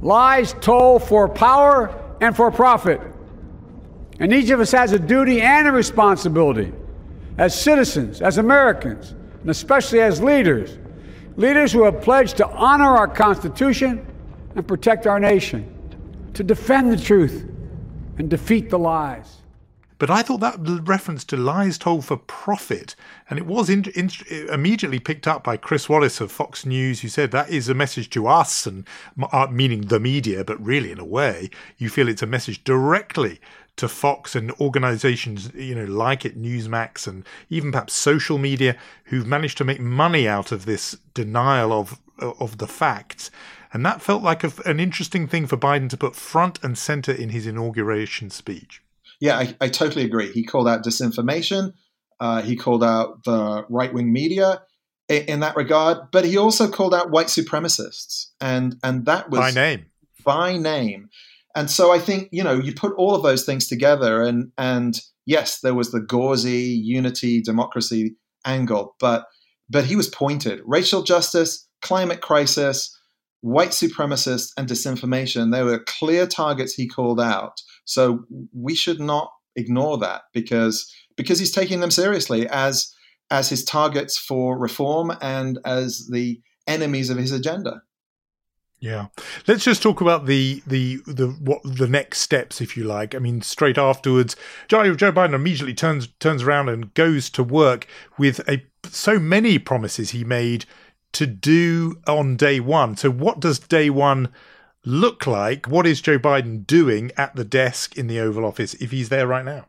Lies 0.00 0.54
told 0.60 1.02
for 1.04 1.28
power 1.28 2.16
and 2.20 2.36
for 2.36 2.50
profit. 2.50 3.00
And 4.18 4.32
each 4.32 4.50
of 4.50 4.60
us 4.60 4.72
has 4.72 4.92
a 4.92 4.98
duty 4.98 5.40
and 5.40 5.66
a 5.66 5.72
responsibility 5.72 6.72
as 7.38 7.58
citizens, 7.58 8.20
as 8.20 8.38
Americans, 8.38 9.14
and 9.40 9.50
especially 9.50 10.00
as 10.00 10.22
leaders. 10.22 10.78
Leaders 11.36 11.72
who 11.72 11.84
have 11.84 12.02
pledged 12.02 12.36
to 12.36 12.48
honor 12.48 12.96
our 12.96 13.08
Constitution 13.08 14.06
and 14.54 14.68
protect 14.68 15.06
our 15.06 15.18
nation, 15.18 15.66
to 16.34 16.44
defend 16.44 16.92
the 16.92 16.96
truth 16.96 17.48
and 18.18 18.28
defeat 18.28 18.68
the 18.68 18.78
lies. 18.78 19.41
But 20.02 20.10
I 20.10 20.22
thought 20.22 20.40
that 20.40 20.56
reference 20.58 21.22
to 21.26 21.36
lies 21.36 21.78
told 21.78 22.04
for 22.04 22.16
profit, 22.16 22.96
and 23.30 23.38
it 23.38 23.46
was 23.46 23.70
in, 23.70 23.84
in, 23.94 24.10
immediately 24.52 24.98
picked 24.98 25.28
up 25.28 25.44
by 25.44 25.56
Chris 25.56 25.88
Wallace 25.88 26.20
of 26.20 26.32
Fox 26.32 26.66
News, 26.66 27.02
who 27.02 27.08
said 27.08 27.30
that 27.30 27.50
is 27.50 27.68
a 27.68 27.74
message 27.74 28.10
to 28.10 28.26
us, 28.26 28.66
and 28.66 28.84
uh, 29.30 29.46
meaning 29.48 29.82
the 29.82 30.00
media, 30.00 30.42
but 30.42 30.60
really 30.60 30.90
in 30.90 30.98
a 30.98 31.04
way, 31.04 31.50
you 31.78 31.88
feel 31.88 32.08
it's 32.08 32.20
a 32.20 32.26
message 32.26 32.64
directly 32.64 33.40
to 33.76 33.86
Fox 33.86 34.34
and 34.34 34.50
organizations, 34.60 35.54
you 35.54 35.76
know, 35.76 35.84
like 35.84 36.24
it, 36.24 36.36
Newsmax, 36.36 37.06
and 37.06 37.24
even 37.48 37.70
perhaps 37.70 37.92
social 37.92 38.38
media, 38.38 38.76
who've 39.04 39.24
managed 39.24 39.56
to 39.58 39.64
make 39.64 39.78
money 39.78 40.26
out 40.26 40.50
of 40.50 40.64
this 40.64 40.96
denial 41.14 41.72
of 41.72 42.00
of 42.18 42.58
the 42.58 42.66
facts. 42.66 43.30
And 43.72 43.86
that 43.86 44.02
felt 44.02 44.24
like 44.24 44.42
a, 44.42 44.52
an 44.66 44.80
interesting 44.80 45.28
thing 45.28 45.46
for 45.46 45.56
Biden 45.56 45.88
to 45.90 45.96
put 45.96 46.16
front 46.16 46.58
and 46.64 46.76
center 46.76 47.12
in 47.12 47.28
his 47.28 47.46
inauguration 47.46 48.30
speech 48.30 48.82
yeah, 49.22 49.38
I, 49.38 49.56
I 49.60 49.68
totally 49.68 50.04
agree. 50.04 50.32
He 50.32 50.42
called 50.42 50.66
out 50.66 50.82
disinformation. 50.82 51.74
Uh, 52.18 52.42
he 52.42 52.56
called 52.56 52.82
out 52.82 53.22
the 53.22 53.64
right 53.70 53.94
wing 53.94 54.12
media 54.12 54.62
in, 55.08 55.22
in, 55.26 55.40
that 55.40 55.54
regard, 55.54 56.10
but 56.10 56.24
he 56.24 56.36
also 56.36 56.68
called 56.68 56.92
out 56.92 57.12
white 57.12 57.28
supremacists, 57.28 58.26
and 58.40 58.74
and 58.82 59.06
that 59.06 59.30
was 59.30 59.38
by 59.38 59.50
name. 59.52 59.86
By 60.24 60.56
name, 60.56 61.08
and 61.54 61.70
so 61.70 61.92
I 61.92 62.00
think 62.00 62.30
you 62.32 62.42
know 62.42 62.58
you 62.58 62.74
put 62.74 62.94
all 62.96 63.14
of 63.14 63.22
those 63.22 63.46
things 63.46 63.68
together, 63.68 64.22
and 64.22 64.50
and 64.58 65.00
yes, 65.24 65.60
there 65.60 65.74
was 65.74 65.92
the 65.92 66.00
gauzy 66.00 66.80
unity 66.84 67.40
democracy 67.40 68.16
angle, 68.44 68.96
but 68.98 69.26
but 69.70 69.84
he 69.84 69.94
was 69.94 70.08
pointed. 70.08 70.60
Racial 70.66 71.04
justice, 71.04 71.68
climate 71.80 72.22
crisis, 72.22 72.98
white 73.40 73.70
supremacists, 73.70 74.50
and 74.56 74.68
disinformation. 74.68 75.52
They 75.52 75.62
were 75.62 75.78
clear 75.78 76.26
targets 76.26 76.74
he 76.74 76.88
called 76.88 77.20
out 77.20 77.62
so 77.84 78.24
we 78.52 78.74
should 78.74 79.00
not 79.00 79.32
ignore 79.56 79.98
that 79.98 80.22
because 80.32 80.92
because 81.16 81.38
he's 81.38 81.52
taking 81.52 81.80
them 81.80 81.90
seriously 81.90 82.48
as 82.48 82.94
as 83.30 83.48
his 83.48 83.64
targets 83.64 84.18
for 84.18 84.58
reform 84.58 85.12
and 85.20 85.58
as 85.64 86.08
the 86.10 86.40
enemies 86.66 87.10
of 87.10 87.16
his 87.16 87.32
agenda. 87.32 87.82
Yeah, 88.78 89.06
let's 89.46 89.62
just 89.62 89.80
talk 89.80 90.00
about 90.00 90.26
the 90.26 90.60
the 90.66 90.96
the 91.06 91.28
what 91.28 91.60
the 91.62 91.86
next 91.86 92.20
steps, 92.20 92.60
if 92.60 92.76
you 92.76 92.82
like. 92.82 93.14
I 93.14 93.20
mean, 93.20 93.40
straight 93.40 93.78
afterwards, 93.78 94.34
Joe, 94.66 94.92
Joe 94.96 95.12
Biden 95.12 95.34
immediately 95.34 95.72
turns 95.72 96.08
turns 96.18 96.42
around 96.42 96.68
and 96.68 96.92
goes 96.94 97.30
to 97.30 97.44
work 97.44 97.86
with 98.18 98.40
a 98.48 98.64
so 98.84 99.20
many 99.20 99.60
promises 99.60 100.10
he 100.10 100.24
made 100.24 100.64
to 101.12 101.28
do 101.28 102.00
on 102.08 102.36
day 102.36 102.58
one. 102.58 102.96
So, 102.96 103.08
what 103.08 103.38
does 103.38 103.60
day 103.60 103.88
one 103.88 104.30
look 104.84 105.26
like? 105.26 105.66
What 105.68 105.86
is 105.86 106.00
Joe 106.00 106.18
Biden 106.18 106.66
doing 106.66 107.12
at 107.16 107.36
the 107.36 107.44
desk 107.44 107.96
in 107.96 108.06
the 108.06 108.20
Oval 108.20 108.44
Office 108.44 108.74
if 108.74 108.90
he's 108.90 109.08
there 109.08 109.26
right 109.26 109.44
now? 109.44 109.66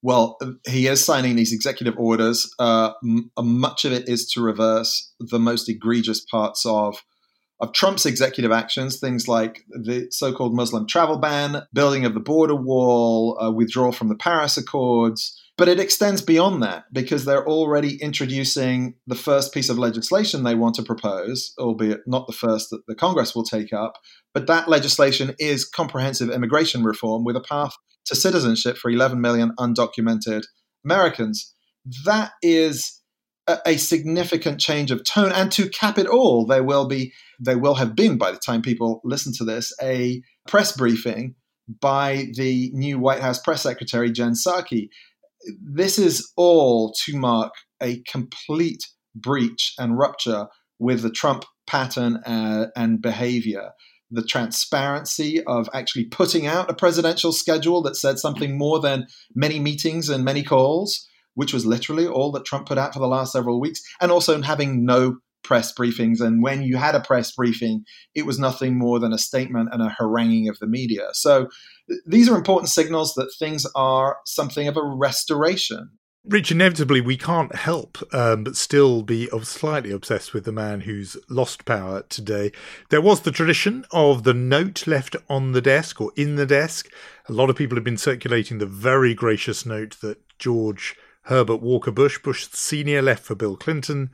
Well, 0.00 0.38
he 0.68 0.86
is 0.86 1.04
signing 1.04 1.36
these 1.36 1.52
executive 1.52 1.94
orders. 1.98 2.52
Uh, 2.58 2.92
m- 3.02 3.30
much 3.38 3.84
of 3.84 3.92
it 3.92 4.08
is 4.08 4.30
to 4.32 4.40
reverse 4.40 5.12
the 5.18 5.38
most 5.38 5.68
egregious 5.68 6.24
parts 6.24 6.64
of 6.64 7.02
of 7.60 7.72
Trump's 7.72 8.06
executive 8.06 8.52
actions, 8.52 9.00
things 9.00 9.26
like 9.26 9.64
the 9.70 10.06
so 10.10 10.32
called 10.32 10.54
Muslim 10.54 10.86
travel 10.86 11.18
ban, 11.18 11.62
building 11.72 12.04
of 12.04 12.14
the 12.14 12.20
border 12.20 12.54
wall, 12.54 13.36
uh, 13.40 13.50
withdrawal 13.50 13.90
from 13.90 14.08
the 14.08 14.14
Paris 14.14 14.56
Accords. 14.56 15.36
But 15.58 15.68
it 15.68 15.80
extends 15.80 16.22
beyond 16.22 16.62
that 16.62 16.84
because 16.92 17.24
they're 17.24 17.46
already 17.46 18.00
introducing 18.00 18.94
the 19.08 19.16
first 19.16 19.52
piece 19.52 19.68
of 19.68 19.76
legislation 19.76 20.44
they 20.44 20.54
want 20.54 20.76
to 20.76 20.84
propose, 20.84 21.52
albeit 21.58 22.02
not 22.06 22.28
the 22.28 22.32
first 22.32 22.70
that 22.70 22.86
the 22.86 22.94
Congress 22.94 23.34
will 23.34 23.42
take 23.42 23.72
up. 23.72 23.98
But 24.32 24.46
that 24.46 24.68
legislation 24.68 25.34
is 25.40 25.68
comprehensive 25.68 26.30
immigration 26.30 26.84
reform 26.84 27.24
with 27.24 27.34
a 27.34 27.40
path 27.40 27.74
to 28.06 28.14
citizenship 28.14 28.78
for 28.78 28.88
11 28.88 29.20
million 29.20 29.52
undocumented 29.58 30.44
Americans. 30.84 31.52
That 32.04 32.30
is 32.40 33.02
a, 33.48 33.58
a 33.66 33.76
significant 33.78 34.60
change 34.60 34.92
of 34.92 35.02
tone. 35.02 35.32
And 35.32 35.50
to 35.52 35.68
cap 35.68 35.98
it 35.98 36.06
all, 36.06 36.46
there 36.46 36.62
will 36.62 36.86
be, 36.86 37.12
there 37.40 37.58
will 37.58 37.74
have 37.74 37.96
been 37.96 38.16
by 38.16 38.30
the 38.30 38.38
time 38.38 38.62
people 38.62 39.00
listen 39.02 39.32
to 39.38 39.44
this, 39.44 39.72
a 39.82 40.22
press 40.46 40.70
briefing 40.70 41.34
by 41.80 42.28
the 42.34 42.70
new 42.74 43.00
White 43.00 43.20
House 43.20 43.40
press 43.40 43.62
secretary, 43.62 44.12
Jen 44.12 44.34
Psaki. 44.34 44.88
This 45.62 45.98
is 45.98 46.32
all 46.36 46.92
to 47.04 47.16
mark 47.16 47.52
a 47.82 48.02
complete 48.10 48.82
breach 49.14 49.74
and 49.78 49.98
rupture 49.98 50.46
with 50.78 51.02
the 51.02 51.10
Trump 51.10 51.44
pattern 51.66 52.16
uh, 52.24 52.66
and 52.76 53.00
behavior. 53.00 53.70
The 54.10 54.22
transparency 54.22 55.42
of 55.44 55.68
actually 55.74 56.06
putting 56.06 56.46
out 56.46 56.70
a 56.70 56.74
presidential 56.74 57.32
schedule 57.32 57.82
that 57.82 57.96
said 57.96 58.18
something 58.18 58.56
more 58.56 58.80
than 58.80 59.06
many 59.34 59.60
meetings 59.60 60.08
and 60.08 60.24
many 60.24 60.42
calls, 60.42 61.06
which 61.34 61.52
was 61.52 61.66
literally 61.66 62.06
all 62.06 62.32
that 62.32 62.46
Trump 62.46 62.66
put 62.66 62.78
out 62.78 62.94
for 62.94 63.00
the 63.00 63.06
last 63.06 63.32
several 63.32 63.60
weeks, 63.60 63.82
and 64.00 64.10
also 64.10 64.40
having 64.40 64.84
no 64.84 65.18
press 65.42 65.72
briefings. 65.72 66.20
And 66.20 66.42
when 66.42 66.62
you 66.62 66.76
had 66.76 66.94
a 66.94 67.00
press 67.00 67.32
briefing, 67.32 67.84
it 68.14 68.26
was 68.26 68.38
nothing 68.38 68.78
more 68.78 68.98
than 68.98 69.12
a 69.12 69.18
statement 69.18 69.70
and 69.72 69.82
a 69.82 69.94
haranguing 69.98 70.48
of 70.48 70.58
the 70.58 70.66
media. 70.66 71.08
So 71.12 71.48
these 72.06 72.28
are 72.28 72.36
important 72.36 72.70
signals 72.70 73.14
that 73.14 73.32
things 73.38 73.66
are 73.74 74.18
something 74.26 74.68
of 74.68 74.76
a 74.76 74.82
restoration. 74.82 75.90
Rich, 76.24 76.50
inevitably, 76.50 77.00
we 77.00 77.16
can't 77.16 77.54
help 77.54 77.96
um, 78.12 78.44
but 78.44 78.56
still 78.56 79.02
be 79.02 79.28
slightly 79.44 79.90
obsessed 79.90 80.34
with 80.34 80.44
the 80.44 80.52
man 80.52 80.82
who's 80.82 81.16
lost 81.30 81.64
power 81.64 82.02
today. 82.10 82.52
There 82.90 83.00
was 83.00 83.20
the 83.20 83.30
tradition 83.30 83.86
of 83.92 84.24
the 84.24 84.34
note 84.34 84.86
left 84.86 85.16
on 85.30 85.52
the 85.52 85.62
desk 85.62 86.00
or 86.02 86.12
in 86.16 86.36
the 86.36 86.44
desk. 86.44 86.92
A 87.28 87.32
lot 87.32 87.48
of 87.48 87.56
people 87.56 87.76
have 87.76 87.84
been 87.84 87.96
circulating 87.96 88.58
the 88.58 88.66
very 88.66 89.14
gracious 89.14 89.64
note 89.64 89.96
that 90.02 90.18
George 90.38 90.96
Herbert 91.22 91.62
Walker 91.62 91.92
Bush, 91.92 92.18
Bush 92.18 92.48
Sr., 92.50 93.00
left 93.00 93.24
for 93.24 93.34
Bill 93.34 93.56
Clinton 93.56 94.10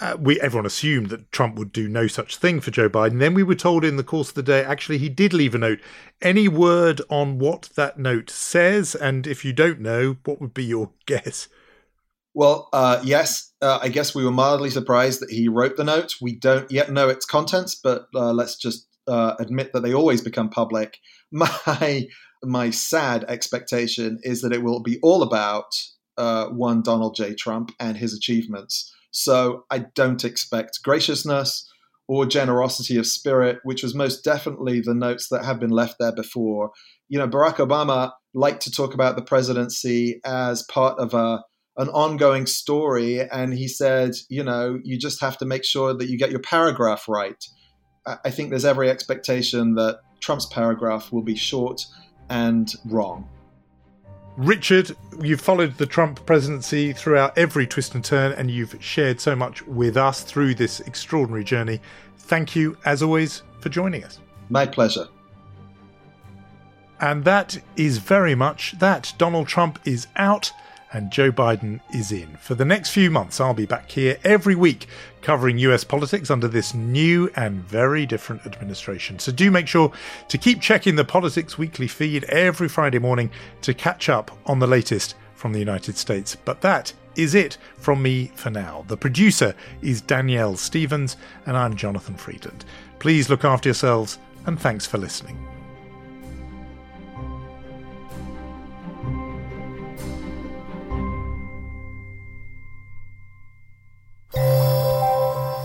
uh, 0.00 0.16
we 0.18 0.40
everyone 0.40 0.66
assumed 0.66 1.10
that 1.10 1.30
Trump 1.32 1.56
would 1.56 1.72
do 1.72 1.88
no 1.88 2.06
such 2.06 2.36
thing 2.36 2.60
for 2.60 2.70
Joe 2.70 2.88
Biden. 2.88 3.18
Then 3.18 3.34
we 3.34 3.42
were 3.42 3.54
told 3.54 3.84
in 3.84 3.96
the 3.96 4.04
course 4.04 4.30
of 4.30 4.34
the 4.34 4.42
day, 4.42 4.64
actually, 4.64 4.98
he 4.98 5.08
did 5.08 5.32
leave 5.32 5.54
a 5.54 5.58
note. 5.58 5.80
Any 6.22 6.48
word 6.48 7.00
on 7.10 7.38
what 7.38 7.70
that 7.76 7.98
note 7.98 8.30
says? 8.30 8.94
And 8.94 9.26
if 9.26 9.44
you 9.44 9.52
don't 9.52 9.80
know, 9.80 10.16
what 10.24 10.40
would 10.40 10.54
be 10.54 10.64
your 10.64 10.90
guess? 11.06 11.48
Well, 12.32 12.68
uh, 12.72 13.00
yes, 13.04 13.52
uh, 13.60 13.80
I 13.82 13.88
guess 13.88 14.14
we 14.14 14.24
were 14.24 14.30
mildly 14.30 14.70
surprised 14.70 15.20
that 15.20 15.30
he 15.30 15.48
wrote 15.48 15.76
the 15.76 15.84
note. 15.84 16.14
We 16.20 16.36
don't 16.36 16.70
yet 16.70 16.90
know 16.90 17.08
its 17.08 17.26
contents, 17.26 17.74
but 17.74 18.06
uh, 18.14 18.32
let's 18.32 18.56
just 18.56 18.86
uh, 19.08 19.34
admit 19.40 19.72
that 19.72 19.80
they 19.80 19.92
always 19.92 20.20
become 20.20 20.48
public. 20.48 20.98
My 21.32 22.06
my 22.42 22.70
sad 22.70 23.24
expectation 23.28 24.18
is 24.22 24.40
that 24.42 24.52
it 24.52 24.62
will 24.62 24.80
be 24.80 24.98
all 25.02 25.22
about 25.22 25.74
uh, 26.16 26.46
one 26.46 26.82
Donald 26.82 27.14
J. 27.14 27.34
Trump 27.34 27.70
and 27.78 27.96
his 27.96 28.14
achievements. 28.14 28.92
So 29.10 29.64
I 29.70 29.86
don't 29.94 30.24
expect 30.24 30.80
graciousness 30.82 31.68
or 32.08 32.26
generosity 32.26 32.96
of 32.96 33.06
spirit, 33.06 33.58
which 33.62 33.82
was 33.82 33.94
most 33.94 34.24
definitely 34.24 34.80
the 34.80 34.94
notes 34.94 35.28
that 35.28 35.44
have 35.44 35.60
been 35.60 35.70
left 35.70 35.96
there 36.00 36.12
before. 36.12 36.70
You 37.08 37.18
know, 37.18 37.28
Barack 37.28 37.56
Obama 37.56 38.12
liked 38.34 38.62
to 38.62 38.70
talk 38.70 38.94
about 38.94 39.16
the 39.16 39.22
presidency 39.22 40.20
as 40.24 40.62
part 40.64 40.98
of 40.98 41.14
a 41.14 41.42
an 41.76 41.88
ongoing 41.90 42.46
story, 42.46 43.20
and 43.20 43.54
he 43.54 43.66
said, 43.68 44.12
you 44.28 44.42
know, 44.42 44.78
you 44.82 44.98
just 44.98 45.20
have 45.20 45.38
to 45.38 45.46
make 45.46 45.64
sure 45.64 45.94
that 45.94 46.10
you 46.10 46.18
get 46.18 46.30
your 46.30 46.40
paragraph 46.40 47.08
right. 47.08 47.42
I 48.06 48.30
think 48.30 48.50
there's 48.50 48.64
every 48.64 48.90
expectation 48.90 49.76
that 49.76 50.00
Trump's 50.20 50.46
paragraph 50.46 51.12
will 51.12 51.22
be 51.22 51.36
short 51.36 51.86
and 52.28 52.70
wrong. 52.84 53.28
Richard, 54.40 54.96
you've 55.20 55.42
followed 55.42 55.76
the 55.76 55.84
Trump 55.84 56.24
presidency 56.24 56.94
throughout 56.94 57.36
every 57.36 57.66
twist 57.66 57.94
and 57.94 58.02
turn, 58.02 58.32
and 58.32 58.50
you've 58.50 58.74
shared 58.82 59.20
so 59.20 59.36
much 59.36 59.60
with 59.66 59.98
us 59.98 60.22
through 60.22 60.54
this 60.54 60.80
extraordinary 60.80 61.44
journey. 61.44 61.78
Thank 62.16 62.56
you, 62.56 62.78
as 62.86 63.02
always, 63.02 63.42
for 63.60 63.68
joining 63.68 64.02
us. 64.02 64.18
My 64.48 64.64
pleasure. 64.64 65.08
And 67.00 67.22
that 67.24 67.62
is 67.76 67.98
very 67.98 68.34
much 68.34 68.78
that. 68.78 69.12
Donald 69.18 69.46
Trump 69.46 69.78
is 69.84 70.06
out 70.16 70.50
and 70.92 71.10
Joe 71.10 71.30
Biden 71.30 71.80
is 71.94 72.12
in. 72.12 72.36
For 72.36 72.54
the 72.54 72.64
next 72.64 72.90
few 72.90 73.10
months, 73.10 73.40
I'll 73.40 73.54
be 73.54 73.66
back 73.66 73.90
here 73.90 74.18
every 74.24 74.54
week 74.54 74.86
covering 75.22 75.58
US 75.58 75.84
politics 75.84 76.30
under 76.30 76.48
this 76.48 76.74
new 76.74 77.30
and 77.36 77.62
very 77.62 78.06
different 78.06 78.46
administration. 78.46 79.18
So 79.18 79.32
do 79.32 79.50
make 79.50 79.68
sure 79.68 79.92
to 80.28 80.38
keep 80.38 80.60
checking 80.60 80.96
the 80.96 81.04
Politics 81.04 81.58
Weekly 81.58 81.86
feed 81.86 82.24
every 82.24 82.68
Friday 82.68 82.98
morning 82.98 83.30
to 83.62 83.74
catch 83.74 84.08
up 84.08 84.30
on 84.46 84.58
the 84.58 84.66
latest 84.66 85.14
from 85.34 85.52
the 85.52 85.58
United 85.58 85.96
States. 85.96 86.36
But 86.36 86.60
that 86.62 86.92
is 87.16 87.34
it 87.34 87.58
from 87.76 88.02
me 88.02 88.30
for 88.34 88.50
now. 88.50 88.84
The 88.88 88.96
producer 88.96 89.54
is 89.82 90.00
Danielle 90.00 90.56
Stevens, 90.56 91.16
and 91.46 91.56
I'm 91.56 91.76
Jonathan 91.76 92.16
Freedland. 92.16 92.64
Please 92.98 93.28
look 93.28 93.44
after 93.44 93.68
yourselves, 93.68 94.18
and 94.46 94.60
thanks 94.60 94.86
for 94.86 94.98
listening. 94.98 95.59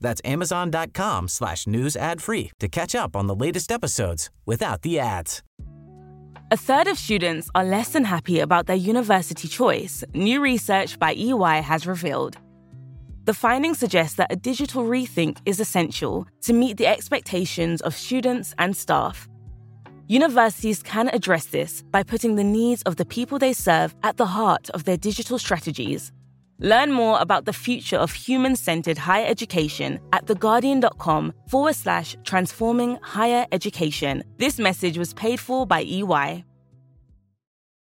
That's 0.00 0.20
amazon.com 0.24 1.28
slash 1.28 1.66
news 1.66 1.96
ad 1.96 2.22
free 2.22 2.50
to 2.58 2.68
catch 2.68 2.94
up 2.94 3.14
on 3.14 3.26
the 3.26 3.34
latest 3.34 3.70
episodes 3.70 4.30
without 4.46 4.82
the 4.82 4.98
ads. 4.98 5.42
A 6.52 6.56
third 6.56 6.88
of 6.88 6.98
students 6.98 7.48
are 7.54 7.64
less 7.64 7.90
than 7.90 8.04
happy 8.04 8.40
about 8.40 8.66
their 8.66 8.74
university 8.74 9.46
choice, 9.46 10.02
new 10.14 10.40
research 10.40 10.98
by 10.98 11.14
EY 11.14 11.60
has 11.62 11.86
revealed. 11.86 12.38
The 13.24 13.34
findings 13.34 13.78
suggest 13.78 14.16
that 14.16 14.32
a 14.32 14.36
digital 14.36 14.82
rethink 14.82 15.38
is 15.46 15.60
essential 15.60 16.26
to 16.40 16.52
meet 16.52 16.76
the 16.76 16.88
expectations 16.88 17.80
of 17.82 17.94
students 17.94 18.52
and 18.58 18.76
staff. 18.76 19.28
Universities 20.08 20.82
can 20.82 21.08
address 21.12 21.44
this 21.44 21.84
by 21.92 22.02
putting 22.02 22.34
the 22.34 22.42
needs 22.42 22.82
of 22.82 22.96
the 22.96 23.04
people 23.04 23.38
they 23.38 23.52
serve 23.52 23.94
at 24.02 24.16
the 24.16 24.26
heart 24.26 24.68
of 24.70 24.82
their 24.82 24.96
digital 24.96 25.38
strategies 25.38 26.10
Learn 26.60 26.92
more 26.92 27.18
about 27.20 27.46
the 27.46 27.54
future 27.54 27.96
of 27.96 28.12
human 28.12 28.54
centered 28.54 28.98
higher 28.98 29.26
education 29.26 29.98
at 30.12 30.26
theguardian.com 30.26 31.32
forward 31.48 31.74
slash 31.74 32.16
transforming 32.24 32.98
higher 33.02 33.46
education. 33.50 34.22
This 34.36 34.58
message 34.58 34.98
was 34.98 35.14
paid 35.14 35.40
for 35.40 35.66
by 35.66 35.82
EY. 35.82 36.44